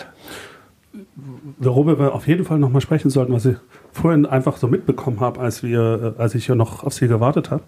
Worüber 1.58 1.98
wir 1.98 2.14
auf 2.14 2.28
jeden 2.28 2.44
Fall 2.44 2.58
nochmal 2.58 2.80
sprechen 2.80 3.10
sollten, 3.10 3.32
was 3.32 3.46
ich 3.46 3.56
vorhin 3.92 4.26
einfach 4.26 4.56
so 4.56 4.68
mitbekommen 4.68 5.20
habe, 5.20 5.40
als 5.40 5.62
wir, 5.62 6.14
äh, 6.16 6.20
als 6.20 6.34
ich 6.37 6.46
hier 6.46 6.54
noch 6.54 6.84
auf 6.84 6.94
Sie 6.94 7.08
gewartet 7.08 7.50
habe. 7.50 7.64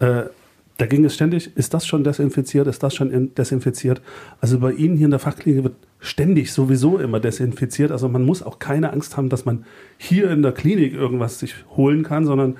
Äh, 0.00 0.24
da 0.76 0.86
ging 0.86 1.04
es 1.04 1.14
ständig, 1.14 1.56
ist 1.56 1.74
das 1.74 1.86
schon 1.86 2.04
desinfiziert, 2.04 2.66
ist 2.68 2.82
das 2.82 2.94
schon 2.94 3.34
desinfiziert? 3.34 4.00
Also 4.40 4.60
bei 4.60 4.72
Ihnen 4.72 4.96
hier 4.96 5.06
in 5.06 5.10
der 5.10 5.18
Fachklinik 5.18 5.64
wird 5.64 5.74
ständig 6.00 6.52
sowieso 6.52 6.98
immer 6.98 7.20
desinfiziert. 7.20 7.90
Also 7.90 8.08
man 8.08 8.24
muss 8.24 8.42
auch 8.42 8.58
keine 8.58 8.92
Angst 8.92 9.16
haben, 9.16 9.28
dass 9.28 9.44
man 9.44 9.64
hier 9.96 10.30
in 10.30 10.42
der 10.42 10.52
Klinik 10.52 10.94
irgendwas 10.94 11.38
sich 11.38 11.54
holen 11.76 12.02
kann, 12.04 12.24
sondern 12.24 12.56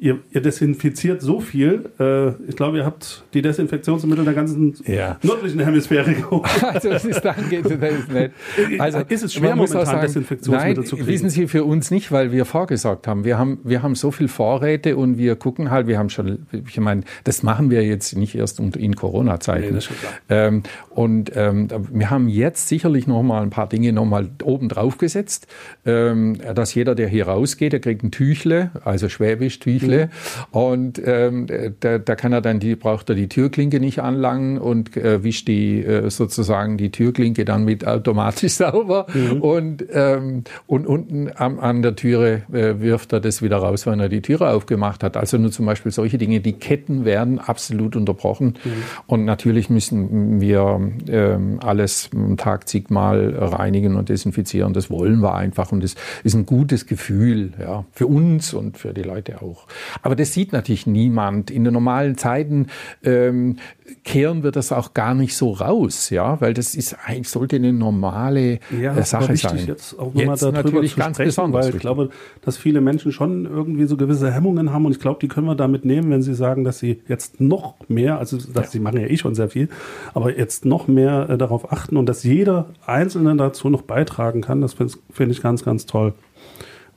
ihr, 0.00 0.20
ihr 0.32 0.40
desinfiziert 0.40 1.20
so 1.20 1.40
viel. 1.40 1.90
Äh, 2.00 2.30
ich 2.48 2.56
glaube, 2.56 2.78
ihr 2.78 2.86
habt 2.86 3.22
die 3.34 3.42
Desinfektionsmittel 3.42 4.24
der 4.24 4.34
ganzen 4.34 4.74
ja. 4.86 5.18
nördlichen 5.22 5.60
Hemisphäre 5.60 6.14
geholt. 6.14 6.48
Also 6.70 6.88
das 6.90 7.04
ist, 7.04 7.20
danke, 7.22 7.62
das 7.62 7.72
ist 7.72 8.12
nett. 8.12 8.32
Also 8.78 9.00
ist 9.08 9.24
es 9.24 9.34
schwer, 9.34 9.56
momentan 9.56 9.84
sagen, 9.84 10.00
Desinfektionsmittel 10.02 10.74
nein, 10.76 10.86
zu 10.86 10.96
kriegen? 10.96 11.08
wissen 11.08 11.30
Sie, 11.30 11.48
für 11.48 11.64
uns 11.64 11.90
nicht, 11.90 12.12
weil 12.12 12.32
wir 12.32 12.44
vorgesorgt 12.44 13.06
haben. 13.06 13.24
Wir 13.24 13.38
haben, 13.38 13.58
wir 13.64 13.82
haben 13.82 13.94
so 13.94 14.10
viel 14.10 14.28
Vorräte 14.28 14.96
und 14.96 15.18
wir 15.18 15.36
gucken 15.36 15.70
halt, 15.70 15.86
wir 15.86 15.98
haben 15.98 16.10
schon, 16.10 16.46
ich 16.52 16.78
meine, 16.78 17.02
das 17.24 17.42
machen 17.42 17.70
wir 17.70 17.84
jetzt 17.84 18.16
nicht 18.16 18.34
erst 18.34 18.60
in 18.60 18.94
Corona-Zeiten. 18.94 19.74
Nee, 19.74 19.80
ähm, 20.28 20.62
und 20.90 21.32
ähm, 21.34 21.68
wir 21.92 22.10
haben 22.10 22.28
jetzt 22.28 22.68
sicherlich 22.68 23.06
noch 23.06 23.22
mal 23.22 23.42
ein 23.42 23.50
paar 23.50 23.68
Dinge 23.68 23.92
noch 23.92 24.06
mal 24.06 24.28
oben 24.42 24.68
drauf 24.68 24.96
gesetzt, 24.98 25.46
ähm, 25.84 26.38
dass 26.54 26.74
jeder, 26.74 26.94
der 26.94 27.08
hier 27.08 27.26
rausgeht, 27.26 27.72
der 27.72 27.80
kriegt 27.80 28.02
ein 28.02 28.10
Tüchle, 28.10 28.70
also 28.84 29.08
Schwäbisch 29.08 29.58
Tüchle, 29.58 29.89
Mhm. 29.96 30.08
Und 30.50 31.02
ähm, 31.04 31.46
da, 31.80 31.98
da 31.98 32.14
kann 32.14 32.32
er 32.32 32.40
dann 32.40 32.60
die, 32.60 32.76
braucht 32.76 33.08
er 33.08 33.14
die 33.14 33.28
Türklinke 33.28 33.80
nicht 33.80 34.00
anlangen 34.00 34.58
und 34.58 34.96
äh, 34.96 35.22
wischt 35.22 35.48
die 35.48 35.84
äh, 35.84 36.10
sozusagen 36.10 36.76
die 36.76 36.90
Türklinke 36.90 37.44
dann 37.44 37.64
mit 37.64 37.86
automatisch 37.86 38.52
sauber. 38.54 39.06
Mhm. 39.12 39.40
Und, 39.40 39.84
ähm, 39.92 40.44
und 40.66 40.86
unten 40.86 41.30
am, 41.34 41.58
an 41.58 41.82
der 41.82 41.96
Türe 41.96 42.42
äh, 42.52 42.80
wirft 42.80 43.12
er 43.12 43.20
das 43.20 43.42
wieder 43.42 43.58
raus, 43.58 43.86
wenn 43.86 44.00
er 44.00 44.08
die 44.08 44.22
Türe 44.22 44.50
aufgemacht 44.50 45.02
hat. 45.02 45.16
Also 45.16 45.38
nur 45.38 45.50
zum 45.50 45.66
Beispiel 45.66 45.92
solche 45.92 46.18
Dinge. 46.18 46.40
Die 46.40 46.54
Ketten 46.54 47.04
werden 47.04 47.38
absolut 47.38 47.96
unterbrochen. 47.96 48.58
Mhm. 48.64 48.70
Und 49.06 49.24
natürlich 49.24 49.70
müssen 49.70 50.40
wir 50.40 50.80
ähm, 51.08 51.58
alles 51.62 52.10
am 52.14 52.36
Tag 52.36 52.68
zigmal 52.68 53.34
reinigen 53.36 53.96
und 53.96 54.08
desinfizieren. 54.08 54.72
Das 54.72 54.90
wollen 54.90 55.20
wir 55.20 55.34
einfach. 55.34 55.72
Und 55.72 55.82
das 55.82 55.94
ist 56.24 56.34
ein 56.34 56.46
gutes 56.46 56.86
Gefühl 56.86 57.52
ja, 57.58 57.84
für 57.92 58.06
uns 58.06 58.54
und 58.54 58.78
für 58.78 58.92
die 58.92 59.02
Leute 59.02 59.42
auch. 59.42 59.66
Aber 60.02 60.16
das 60.16 60.32
sieht 60.32 60.52
natürlich 60.52 60.86
niemand. 60.86 61.50
In 61.50 61.64
den 61.64 61.72
normalen 61.72 62.16
Zeiten 62.16 62.66
ähm, 63.02 63.56
kehren 64.04 64.42
wir 64.42 64.50
das 64.50 64.72
auch 64.72 64.94
gar 64.94 65.14
nicht 65.14 65.36
so 65.36 65.52
raus, 65.52 66.10
ja, 66.10 66.40
weil 66.40 66.54
das 66.54 66.74
ist 66.74 66.96
eigentlich 67.04 67.28
sollte 67.28 67.56
eine 67.56 67.72
normale 67.72 68.60
ja, 68.78 68.96
äh, 68.96 69.02
Sache 69.04 69.32
wichtig, 69.32 69.50
sein. 69.50 69.66
Jetzt 69.66 69.98
auch 69.98 70.14
nochmal 70.14 70.36
darüber 70.36 70.82
zu 70.84 70.96
ganz 70.96 71.16
sprechen, 71.16 71.52
weil 71.52 71.60
ich 71.60 71.66
wichtig. 71.66 71.80
glaube, 71.80 72.10
dass 72.42 72.56
viele 72.56 72.80
Menschen 72.80 73.12
schon 73.12 73.46
irgendwie 73.46 73.86
so 73.86 73.96
gewisse 73.96 74.32
Hemmungen 74.32 74.72
haben 74.72 74.86
und 74.86 74.92
ich 74.92 75.00
glaube, 75.00 75.18
die 75.20 75.28
können 75.28 75.46
wir 75.46 75.54
damit 75.54 75.84
nehmen, 75.84 76.10
wenn 76.10 76.22
sie 76.22 76.34
sagen, 76.34 76.64
dass 76.64 76.78
sie 76.78 77.02
jetzt 77.08 77.40
noch 77.40 77.74
mehr, 77.88 78.18
also 78.18 78.36
dass 78.36 78.66
ja. 78.66 78.70
sie 78.70 78.80
machen 78.80 79.00
ja 79.00 79.06
eh 79.06 79.16
schon 79.16 79.34
sehr 79.34 79.48
viel, 79.48 79.68
aber 80.14 80.36
jetzt 80.36 80.64
noch 80.64 80.88
mehr 80.88 81.28
äh, 81.28 81.38
darauf 81.38 81.72
achten 81.72 81.96
und 81.96 82.06
dass 82.06 82.22
jeder 82.22 82.70
Einzelne 82.86 83.36
dazu 83.36 83.68
noch 83.68 83.82
beitragen 83.82 84.40
kann. 84.40 84.60
Das 84.60 84.74
finde 84.74 84.94
find 85.12 85.32
ich 85.32 85.42
ganz, 85.42 85.64
ganz 85.64 85.86
toll. 85.86 86.14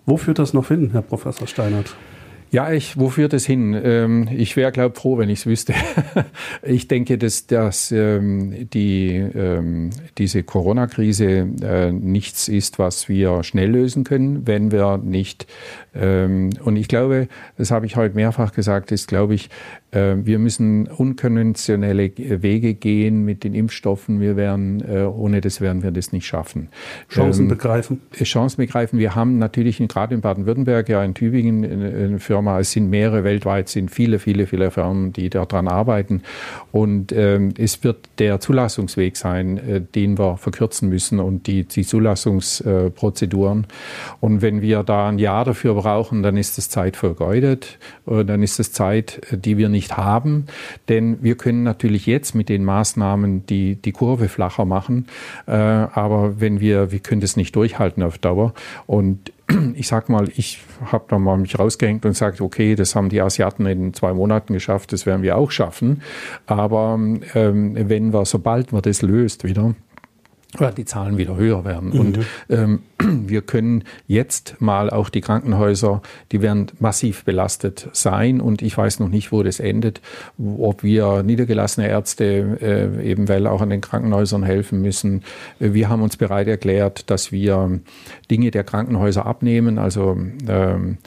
Wo 0.05 0.17
führt 0.17 0.39
das 0.39 0.53
noch 0.53 0.67
hin, 0.67 0.89
Herr 0.91 1.01
Professor 1.01 1.47
Steinert? 1.47 1.95
Ja, 2.53 2.71
ich, 2.71 2.99
wo 2.99 3.09
führt 3.09 3.33
es 3.33 3.47
hin? 3.47 3.73
Ähm, 3.83 4.29
ich 4.31 4.55
wäre, 4.55 4.71
glaube 4.71 4.95
froh, 4.95 5.17
wenn 5.17 5.27
ich 5.27 5.39
es 5.39 5.45
wüsste. 5.47 5.73
ich 6.61 6.87
denke, 6.87 7.17
dass, 7.17 7.47
dass 7.47 7.91
ähm, 7.91 8.69
die, 8.69 9.09
ähm, 9.09 9.89
diese 10.19 10.43
Corona-Krise 10.43 11.47
äh, 11.63 11.91
nichts 11.91 12.47
ist, 12.47 12.77
was 12.77 13.09
wir 13.09 13.43
schnell 13.43 13.71
lösen 13.71 14.03
können, 14.03 14.45
wenn 14.45 14.71
wir 14.71 14.99
nicht, 14.99 15.47
und 15.95 16.75
ich 16.75 16.87
glaube, 16.87 17.27
das 17.57 17.71
habe 17.71 17.85
ich 17.85 17.95
heute 17.95 18.15
mehrfach 18.15 18.51
gesagt, 18.51 18.91
ist, 18.91 19.07
glaube 19.07 19.35
ich, 19.35 19.49
äh, 19.91 20.15
wir 20.17 20.39
müssen 20.39 20.87
unkonventionelle 20.87 22.11
Wege 22.17 22.73
gehen 22.73 23.23
mit 23.25 23.43
den 23.43 23.53
Impfstoffen. 23.53 24.19
Wir 24.19 24.35
werden, 24.35 24.83
äh, 24.87 25.03
ohne 25.03 25.41
das 25.41 25.61
werden 25.61 25.83
wir 25.83 25.91
das 25.91 26.11
nicht 26.11 26.25
schaffen. 26.25 26.69
Chancen 27.09 27.43
ähm, 27.43 27.49
begreifen. 27.49 28.01
Chancen 28.23 28.57
begreifen. 28.57 28.97
Wir 28.97 29.15
haben 29.15 29.37
natürlich 29.37 29.77
gerade 29.87 30.15
in 30.15 30.21
Baden-Württemberg, 30.21 30.89
ja 30.89 31.03
in 31.03 31.13
Tübingen, 31.13 31.63
eine 31.63 32.19
Firma, 32.19 32.59
es 32.59 32.71
sind 32.71 32.89
mehrere 32.89 33.23
weltweit, 33.23 33.69
sind 33.69 33.91
viele, 33.91 34.19
viele, 34.19 34.47
viele 34.47 34.71
Firmen, 34.71 35.13
die 35.13 35.29
daran 35.29 35.67
arbeiten. 35.67 36.23
Und 36.71 37.11
ähm, 37.11 37.53
es 37.57 37.83
wird 37.83 38.09
der 38.17 38.39
Zulassungsweg 38.39 39.15
sein, 39.17 39.57
äh, 39.57 39.81
den 39.81 40.17
wir 40.17 40.37
verkürzen 40.37 40.89
müssen 40.89 41.19
und 41.19 41.47
die, 41.47 41.65
die 41.65 41.83
Zulassungsprozeduren. 41.83 43.67
Und 44.19 44.41
wenn 44.41 44.61
wir 44.61 44.83
da 44.83 45.09
ein 45.09 45.19
Jahr 45.19 45.45
dafür 45.45 45.82
brauchen, 45.83 46.23
dann 46.23 46.35
ist 46.35 46.57
das 46.57 46.69
Zeit 46.69 46.95
vergeudet. 46.97 47.77
Dann 48.05 48.41
ist 48.41 48.59
es 48.59 48.71
Zeit, 48.71 49.21
die 49.31 49.57
wir 49.57 49.69
nicht 49.69 49.83
nicht 49.83 49.97
haben. 49.97 50.45
Denn 50.87 51.17
wir 51.21 51.35
können 51.35 51.63
natürlich 51.63 52.05
jetzt 52.05 52.35
mit 52.35 52.49
den 52.49 52.63
Maßnahmen 52.63 53.45
die, 53.45 53.75
die 53.75 53.91
Kurve 53.91 54.29
flacher 54.29 54.65
machen. 54.65 55.07
Äh, 55.45 55.51
aber 55.51 56.39
wenn 56.39 56.59
wir, 56.59 56.91
wir 56.91 56.99
können 56.99 57.21
das 57.21 57.35
nicht 57.35 57.55
durchhalten 57.55 58.01
auf 58.03 58.17
Dauer. 58.17 58.53
Und 58.85 59.31
ich 59.75 59.87
sag 59.87 60.09
mal, 60.09 60.29
ich 60.35 60.61
habe 60.91 61.05
da 61.09 61.19
mal 61.19 61.37
mich 61.37 61.59
rausgehängt 61.59 62.05
und 62.05 62.11
gesagt, 62.11 62.39
okay, 62.39 62.75
das 62.75 62.95
haben 62.95 63.09
die 63.09 63.21
Asiaten 63.21 63.65
in 63.65 63.93
zwei 63.93 64.13
Monaten 64.13 64.53
geschafft, 64.53 64.93
das 64.93 65.05
werden 65.05 65.21
wir 65.21 65.37
auch 65.37 65.51
schaffen. 65.51 66.01
Aber 66.45 66.97
ähm, 67.35 67.89
wenn 67.89 68.13
wir, 68.13 68.25
sobald 68.25 68.71
man 68.71 68.81
das 68.81 69.01
löst 69.01 69.43
wieder, 69.43 69.75
oder 70.55 70.71
die 70.71 70.85
Zahlen 70.85 71.17
wieder 71.17 71.35
höher 71.35 71.65
werden. 71.65 71.89
Mhm. 71.89 71.99
Und 71.99 72.19
ähm, 72.49 72.79
wir 73.27 73.41
können 73.41 73.83
jetzt 74.07 74.55
mal 74.59 74.89
auch 74.89 75.09
die 75.09 75.21
Krankenhäuser, 75.21 76.01
die 76.31 76.41
werden 76.41 76.67
massiv 76.79 77.23
belastet 77.23 77.89
sein 77.93 78.41
und 78.41 78.61
ich 78.61 78.77
weiß 78.77 78.99
noch 78.99 79.09
nicht, 79.09 79.31
wo 79.31 79.43
das 79.43 79.59
endet, 79.59 80.01
ob 80.37 80.83
wir 80.83 81.23
niedergelassene 81.23 81.87
Ärzte 81.87 82.57
äh, 82.61 83.09
eben 83.09 83.27
weil 83.27 83.47
auch 83.47 83.61
an 83.61 83.69
den 83.69 83.81
Krankenhäusern 83.81 84.43
helfen 84.43 84.81
müssen. 84.81 85.23
Wir 85.59 85.89
haben 85.89 86.01
uns 86.01 86.17
bereit 86.17 86.47
erklärt, 86.47 87.09
dass 87.09 87.31
wir 87.31 87.79
Dinge 88.29 88.51
der 88.51 88.63
Krankenhäuser 88.63 89.25
abnehmen, 89.25 89.77
also 89.77 90.17
ähm, 90.47 90.97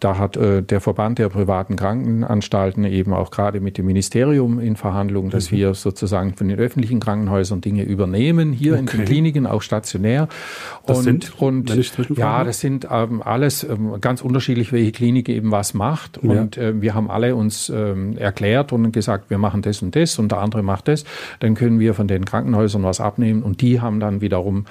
da 0.00 0.18
hat 0.18 0.36
äh, 0.36 0.62
der 0.62 0.80
Verband 0.80 1.18
der 1.18 1.30
privaten 1.30 1.76
Krankenanstalten 1.76 2.84
eben 2.84 3.14
auch 3.14 3.30
gerade 3.30 3.60
mit 3.60 3.78
dem 3.78 3.86
Ministerium 3.86 4.60
in 4.60 4.76
Verhandlungen, 4.76 5.30
dass 5.30 5.50
mhm. 5.50 5.56
wir 5.56 5.74
sozusagen 5.74 6.34
von 6.34 6.48
den 6.48 6.58
öffentlichen 6.58 7.00
Krankenhäusern 7.00 7.62
Dinge 7.62 7.82
übernehmen, 7.82 8.52
hier 8.52 8.72
okay. 8.72 8.80
in 8.80 8.86
den 8.86 9.04
Kliniken, 9.06 9.46
auch 9.46 9.62
stationär. 9.62 10.28
Das 10.86 10.98
und, 10.98 11.04
sind, 11.04 11.40
und 11.40 12.16
ja, 12.16 12.44
das 12.44 12.60
sind 12.60 12.86
ähm, 12.90 13.22
alles 13.22 13.64
ähm, 13.64 13.94
ganz 14.00 14.20
unterschiedlich, 14.20 14.70
welche 14.70 14.92
Klinik 14.92 15.30
eben 15.30 15.50
was 15.50 15.72
macht. 15.72 16.20
Ja. 16.22 16.30
Und 16.30 16.58
äh, 16.58 16.80
wir 16.80 16.94
haben 16.94 17.10
alle 17.10 17.34
uns 17.34 17.70
ähm, 17.70 18.18
erklärt 18.18 18.72
und 18.72 18.92
gesagt, 18.92 19.30
wir 19.30 19.38
machen 19.38 19.62
das 19.62 19.80
und 19.80 19.96
das 19.96 20.18
und 20.18 20.30
der 20.30 20.40
andere 20.40 20.62
macht 20.62 20.88
das. 20.88 21.04
Dann 21.40 21.54
können 21.54 21.80
wir 21.80 21.94
von 21.94 22.06
den 22.06 22.26
Krankenhäusern 22.26 22.82
was 22.82 23.00
abnehmen 23.00 23.42
und 23.42 23.62
die 23.62 23.80
haben 23.80 23.98
dann 24.00 24.20
wiederum 24.20 24.66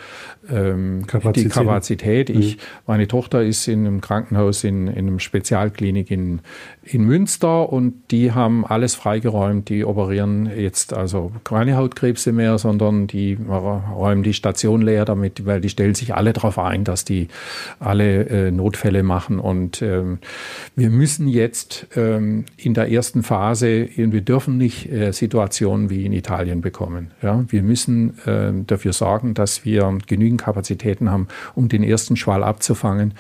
ähm, 0.52 1.04
Kapazität. 1.08 1.46
die 1.46 1.50
Kapazität. 1.50 2.30
Ich, 2.30 2.58
mhm. 2.58 2.62
meine 2.86 3.08
Tochter 3.08 3.44
ist 3.44 3.68
in 3.68 3.88
einem 3.88 4.02
Krankenhaus 4.02 4.64
in, 4.64 4.88
in 4.88 5.08
einem 5.08 5.20
Spezialklinik 5.26 6.10
in, 6.10 6.40
in 6.84 7.04
Münster 7.04 7.72
und 7.72 7.96
die 8.12 8.32
haben 8.32 8.66
alles 8.66 8.96
freigeräumt. 8.96 9.70
Die 9.70 9.84
operieren 9.84 10.50
jetzt 10.56 10.94
also 10.94 11.32
keine 11.44 11.76
Hautkrebse 11.76 12.32
mehr, 12.32 12.58
sondern 12.58 13.08
die 13.08 13.34
räumen 13.36 14.24
die 14.24 14.34
Station 14.34 14.82
leer 14.82 15.04
damit, 15.04 15.46
weil 15.46 15.60
die 15.60 15.70
stellen 15.70 15.96
sich 15.96 16.16
alle 16.16 16.32
darauf 16.32 16.58
ein, 16.58 16.84
dass 16.84 17.04
die 17.04 17.28
alle 17.80 18.28
äh, 18.28 18.52
Notfälle 18.52 19.04
machen. 19.04 19.40
Und 19.40 19.82
ähm, 19.82 20.20
wir 20.76 20.90
müssen 20.90 21.28
jetzt 21.28 21.88
ähm, 21.96 22.46
in 22.58 22.74
der 22.74 22.92
ersten 22.92 23.24
Phase, 23.24 23.90
wir 23.96 24.22
dürfen 24.22 24.58
nicht 24.58 24.92
äh, 24.92 25.12
Situationen 25.12 25.90
wie 25.90 26.06
in 26.06 26.14
Italien 26.14 26.62
bekommen. 26.62 27.12
Ja? 27.22 27.44
Wir 27.48 27.64
müssen 27.64 28.18
äh, 28.26 28.52
dafür 28.66 28.94
sorgen, 28.94 29.34
dass 29.34 29.66
wir 29.66 29.98
genügend 30.08 30.42
Kapazitäten 30.42 31.12
haben, 31.12 31.28
um 31.56 31.68
den 31.68 31.84
ersten 31.84 32.16
Schwall 32.16 32.44
abzufangen. 32.44 33.14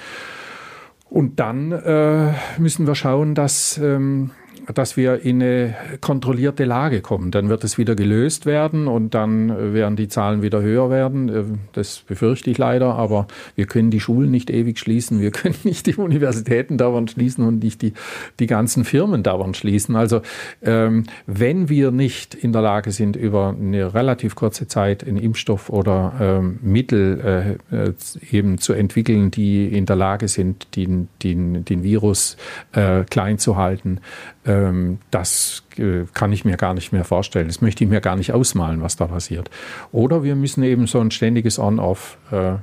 Und 1.15 1.39
dann 1.39 1.71
äh, 1.71 2.33
müssen 2.57 2.87
wir 2.87 2.93
schauen, 2.93 3.35
dass 3.35 3.77
ähm, 3.77 4.31
dass 4.73 4.97
wir 4.97 5.23
in 5.23 5.41
eine 5.41 5.75
kontrollierte 6.01 6.65
Lage 6.65 7.01
kommen. 7.01 7.31
Dann 7.31 7.49
wird 7.49 7.63
es 7.63 7.77
wieder 7.77 7.95
gelöst 7.95 8.45
werden 8.45 8.87
und 8.87 9.13
dann 9.13 9.73
werden 9.73 9.95
die 9.95 10.07
Zahlen 10.07 10.41
wieder 10.41 10.61
höher 10.61 10.89
werden. 10.89 11.29
Äh, 11.29 11.43
das 11.73 11.99
befürchte 11.99 12.49
ich 12.49 12.57
leider, 12.57 12.95
aber 12.95 13.27
wir 13.55 13.65
können 13.65 13.91
die 13.91 13.99
Schulen 13.99 14.31
nicht 14.31 14.49
ewig 14.49 14.79
schließen, 14.79 15.21
wir 15.21 15.31
können 15.35 15.55
nicht 15.63 15.85
die 15.87 15.95
Universitäten 15.95 16.77
dauernd 16.77 17.11
schließen 17.11 17.45
und 17.45 17.63
nicht 17.63 17.81
die, 17.81 17.93
die 18.39 18.47
ganzen 18.47 18.85
Firmen 18.85 19.23
dauernd 19.23 19.57
schließen. 19.57 19.95
Also 19.95 20.21
ähm, 20.61 21.05
wenn 21.27 21.69
wir 21.69 21.91
nicht 21.91 22.33
in 22.33 22.51
der 22.53 22.61
Lage 22.61 22.91
sind, 22.91 23.15
über 23.15 23.55
eine 23.59 23.93
relativ 23.93 24.35
kurze 24.35 24.67
Zeit 24.67 25.05
einen 25.07 25.17
Impfstoff 25.17 25.69
oder 25.69 26.13
ähm, 26.19 26.59
Mittel 26.61 27.57
äh, 27.71 27.75
äh 27.75 27.93
eben 28.31 28.57
zu 28.57 28.73
entwickeln, 28.73 29.31
die 29.31 29.67
in 29.67 29.85
der 29.85 29.95
Lage 29.95 30.27
sind, 30.27 30.75
den, 30.75 31.07
den, 31.23 31.65
den 31.65 31.83
Virus 31.83 32.37
äh, 32.73 33.03
klein 33.03 33.37
zu 33.37 33.55
halten, 33.55 33.99
ähm, 34.45 34.99
das 35.11 35.63
äh, 35.77 36.05
kann 36.13 36.31
ich 36.31 36.45
mir 36.45 36.57
gar 36.57 36.73
nicht 36.73 36.91
mehr 36.91 37.03
vorstellen. 37.03 37.47
Das 37.47 37.61
möchte 37.61 37.83
ich 37.83 37.89
mir 37.89 38.01
gar 38.01 38.15
nicht 38.15 38.33
ausmalen, 38.33 38.81
was 38.81 38.95
da 38.95 39.07
passiert. 39.07 39.49
Oder 39.91 40.23
wir 40.23 40.35
müssen 40.35 40.63
eben 40.63 40.87
so 40.87 40.99
ein 40.99 41.11
ständiges 41.11 41.59
On-Off 41.59 42.17
äh, 42.31 42.55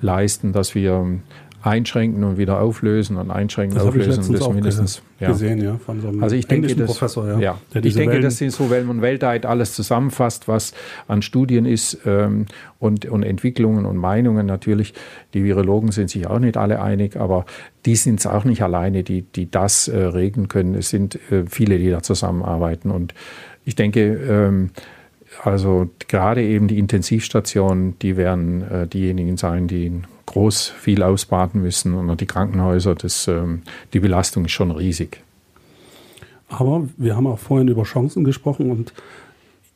leisten, 0.00 0.52
dass 0.52 0.74
wir 0.74 1.20
einschränken 1.62 2.22
und 2.24 2.38
wieder 2.38 2.60
auflösen 2.60 3.16
und 3.16 3.30
einschränken 3.30 3.76
das 3.76 3.86
auflösen 3.86 4.24
und 4.24 4.40
das 4.40 4.48
mindestens 4.52 5.02
ja. 5.18 5.28
gesehen, 5.28 5.62
ja, 5.62 5.76
von 5.76 6.00
so 6.00 6.08
einem 6.08 6.22
also 6.22 6.36
ich 6.36 6.46
denke, 6.46 6.74
das, 6.74 6.86
Professor, 6.86 7.26
ja. 7.26 7.38
ja. 7.38 7.58
Ich 7.74 7.94
denke, 7.94 8.12
Wellen 8.12 8.22
das 8.22 8.38
sind 8.38 8.52
so, 8.52 8.70
wenn 8.70 8.86
man 8.86 9.02
weltweit 9.02 9.44
alles 9.44 9.74
zusammenfasst, 9.74 10.46
was 10.46 10.72
an 11.08 11.22
Studien 11.22 11.66
ist 11.66 11.98
ähm, 12.06 12.46
und, 12.78 13.06
und 13.06 13.24
Entwicklungen 13.24 13.86
und 13.86 13.96
Meinungen 13.96 14.46
natürlich. 14.46 14.94
Die 15.34 15.42
Virologen 15.42 15.90
sind 15.90 16.10
sich 16.10 16.28
auch 16.28 16.38
nicht 16.38 16.56
alle 16.56 16.80
einig, 16.80 17.16
aber 17.16 17.44
die 17.86 17.96
sind 17.96 18.20
es 18.20 18.26
auch 18.26 18.44
nicht 18.44 18.62
alleine, 18.62 19.02
die, 19.02 19.22
die 19.22 19.50
das 19.50 19.88
äh, 19.88 19.98
regeln 19.98 20.46
können. 20.46 20.74
Es 20.74 20.90
sind 20.90 21.18
äh, 21.32 21.44
viele, 21.48 21.78
die 21.78 21.90
da 21.90 22.02
zusammenarbeiten 22.02 22.90
und 22.90 23.14
ich 23.64 23.74
denke, 23.74 24.14
ähm, 24.14 24.70
also 25.42 25.90
gerade 26.08 26.42
eben 26.42 26.68
die 26.68 26.78
Intensivstationen, 26.78 27.98
die 27.98 28.16
werden 28.16 28.62
äh, 28.62 28.86
diejenigen 28.86 29.36
sein, 29.36 29.68
die 29.68 30.02
groß 30.28 30.68
viel 30.68 31.02
ausbaden 31.02 31.62
müssen 31.62 31.94
und 31.94 32.20
die 32.20 32.26
Krankenhäuser, 32.26 32.94
das, 32.94 33.28
ähm, 33.28 33.62
die 33.92 34.00
Belastung 34.00 34.44
ist 34.44 34.52
schon 34.52 34.70
riesig. 34.70 35.22
Aber 36.48 36.88
wir 36.96 37.16
haben 37.16 37.26
auch 37.26 37.38
vorhin 37.38 37.68
über 37.68 37.82
Chancen 37.82 38.24
gesprochen 38.24 38.70
und 38.70 38.92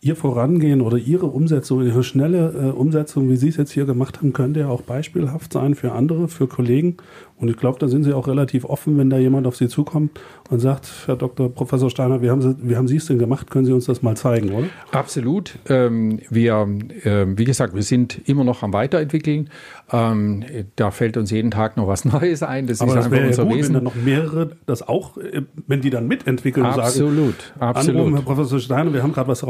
Ihr 0.04 0.16
Vorangehen 0.16 0.80
oder 0.80 0.98
Ihre 0.98 1.26
Umsetzung, 1.26 1.86
Ihre 1.86 2.02
schnelle 2.02 2.52
äh, 2.60 2.76
Umsetzung, 2.76 3.30
wie 3.30 3.36
Sie 3.36 3.50
es 3.50 3.56
jetzt 3.56 3.70
hier 3.70 3.84
gemacht 3.84 4.18
haben, 4.18 4.32
könnte 4.32 4.58
ja 4.58 4.68
auch 4.68 4.82
beispielhaft 4.82 5.52
sein 5.52 5.76
für 5.76 5.92
andere, 5.92 6.26
für 6.26 6.48
Kollegen. 6.48 6.96
Und 7.42 7.48
ich 7.48 7.56
glaube, 7.56 7.78
da 7.78 7.88
sind 7.88 8.04
Sie 8.04 8.12
auch 8.12 8.28
relativ 8.28 8.64
offen, 8.64 8.98
wenn 8.98 9.10
da 9.10 9.18
jemand 9.18 9.48
auf 9.48 9.56
Sie 9.56 9.66
zukommt 9.66 10.20
und 10.48 10.60
sagt, 10.60 10.88
Herr 11.06 11.16
Dr. 11.16 11.52
Professor 11.52 11.90
Steiner, 11.90 12.22
wie 12.22 12.30
haben 12.30 12.40
Sie, 12.40 12.54
wie 12.62 12.76
haben 12.76 12.86
Sie 12.86 12.96
es 12.96 13.06
denn 13.06 13.18
gemacht? 13.18 13.50
Können 13.50 13.64
Sie 13.64 13.72
uns 13.72 13.86
das 13.86 14.00
mal 14.00 14.16
zeigen, 14.16 14.52
oder? 14.52 14.66
Absolut. 14.92 15.58
Ähm, 15.68 16.20
wir, 16.30 16.68
äh, 17.02 17.26
wie 17.36 17.44
gesagt, 17.44 17.74
wir 17.74 17.82
sind 17.82 18.28
immer 18.28 18.44
noch 18.44 18.62
am 18.62 18.72
Weiterentwickeln. 18.72 19.50
Ähm, 19.92 20.44
da 20.76 20.92
fällt 20.92 21.16
uns 21.16 21.32
jeden 21.32 21.50
Tag 21.50 21.76
noch 21.76 21.88
was 21.88 22.04
Neues 22.04 22.44
ein. 22.44 22.68
Das 22.68 22.80
Aber 22.80 22.90
ist 22.90 22.96
das 22.96 23.04
einfach 23.06 23.26
unser 23.26 23.42
ja 23.42 23.48
gut, 23.48 23.58
Wesen. 23.58 23.74
Wenn 23.74 23.74
dann 23.74 23.84
noch 23.84 23.96
mehrere 23.96 24.50
das 24.66 24.86
auch, 24.86 25.16
äh, 25.16 25.42
wenn 25.66 25.80
die 25.80 25.90
dann 25.90 26.06
mitentwickeln 26.06 26.64
absolut, 26.64 27.40
sagen, 27.58 27.60
absolut. 27.60 27.96
Anrufen, 27.96 28.14
Herr 28.14 28.24
Professor 28.24 28.60
Steiner, 28.60 28.92
wir 28.92 29.02
haben 29.02 29.12
gerade 29.12 29.28
was 29.28 29.42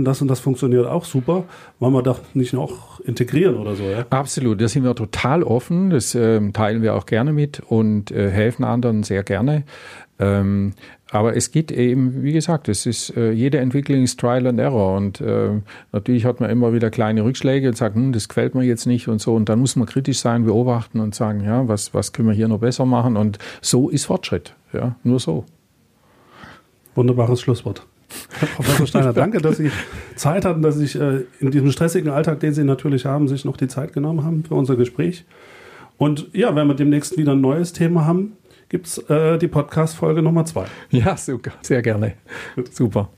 herausgefunden, 0.00 0.04
das 0.04 0.22
und 0.22 0.28
das 0.28 0.40
funktioniert 0.40 0.86
auch 0.86 1.04
super. 1.04 1.44
Wollen 1.78 1.92
wir 1.92 2.02
doch 2.02 2.20
nicht 2.34 2.52
noch 2.52 3.00
integrieren 3.00 3.56
oder 3.56 3.74
so, 3.74 3.84
ja? 3.84 4.04
Absolut, 4.10 4.60
da 4.60 4.68
sind 4.68 4.84
wir 4.84 4.94
total 4.94 5.42
offen. 5.42 5.90
Das 5.90 6.14
äh, 6.14 6.40
teilen 6.52 6.82
wir 6.82 6.94
auch 6.94 7.06
gerne 7.06 7.32
mit 7.32 7.60
und 7.60 8.10
äh, 8.10 8.30
helfen 8.30 8.64
anderen 8.64 9.02
sehr 9.02 9.22
gerne. 9.22 9.64
Ähm, 10.18 10.74
aber 11.12 11.34
es 11.34 11.50
geht 11.50 11.72
eben, 11.72 12.22
wie 12.22 12.32
gesagt, 12.32 12.68
es 12.68 12.86
ist 12.86 13.16
äh, 13.16 13.32
jede 13.32 13.58
Entwicklung 13.58 14.02
ist 14.02 14.20
Trial 14.20 14.46
and 14.46 14.60
Error 14.60 14.96
und 14.96 15.20
äh, 15.20 15.60
natürlich 15.92 16.24
hat 16.24 16.40
man 16.40 16.50
immer 16.50 16.72
wieder 16.72 16.90
kleine 16.90 17.24
Rückschläge 17.24 17.68
und 17.68 17.76
sagt, 17.76 17.96
hm, 17.96 18.12
das 18.12 18.28
gefällt 18.28 18.54
mir 18.54 18.62
jetzt 18.62 18.86
nicht 18.86 19.08
und 19.08 19.20
so 19.20 19.34
und 19.34 19.48
dann 19.48 19.58
muss 19.58 19.76
man 19.76 19.86
kritisch 19.86 20.20
sein, 20.20 20.44
beobachten 20.44 21.00
und 21.00 21.14
sagen, 21.14 21.42
ja, 21.42 21.66
was 21.66 21.94
was 21.94 22.12
können 22.12 22.28
wir 22.28 22.34
hier 22.34 22.48
noch 22.48 22.60
besser 22.60 22.84
machen 22.84 23.16
und 23.16 23.38
so 23.60 23.88
ist 23.88 24.04
Fortschritt, 24.04 24.54
ja, 24.72 24.94
nur 25.02 25.18
so. 25.18 25.46
Wunderbares 26.94 27.40
Schlusswort. 27.40 27.86
Herr 28.38 28.48
Professor 28.48 28.86
Steiner, 28.86 29.12
danke, 29.12 29.38
dass 29.38 29.56
Sie 29.56 29.70
Zeit 30.16 30.44
hatten, 30.44 30.62
dass 30.62 30.76
Sie 30.76 30.98
äh, 30.98 31.24
in 31.40 31.50
diesem 31.50 31.70
stressigen 31.70 32.10
Alltag, 32.10 32.40
den 32.40 32.52
Sie 32.52 32.64
natürlich 32.64 33.04
haben, 33.04 33.28
sich 33.28 33.44
noch 33.44 33.56
die 33.56 33.68
Zeit 33.68 33.92
genommen 33.92 34.24
haben 34.24 34.44
für 34.44 34.54
unser 34.54 34.76
Gespräch. 34.76 35.24
Und 35.98 36.28
ja, 36.32 36.54
wenn 36.54 36.66
wir 36.66 36.74
demnächst 36.74 37.18
wieder 37.18 37.32
ein 37.32 37.40
neues 37.40 37.72
Thema 37.72 38.06
haben, 38.06 38.32
gibt 38.68 38.86
es 38.86 38.98
äh, 39.10 39.36
die 39.38 39.48
Podcast-Folge 39.48 40.22
Nummer 40.22 40.44
zwei. 40.44 40.64
Ja, 40.90 41.16
super, 41.16 41.52
sehr 41.62 41.82
gerne. 41.82 42.14
Super. 42.70 43.10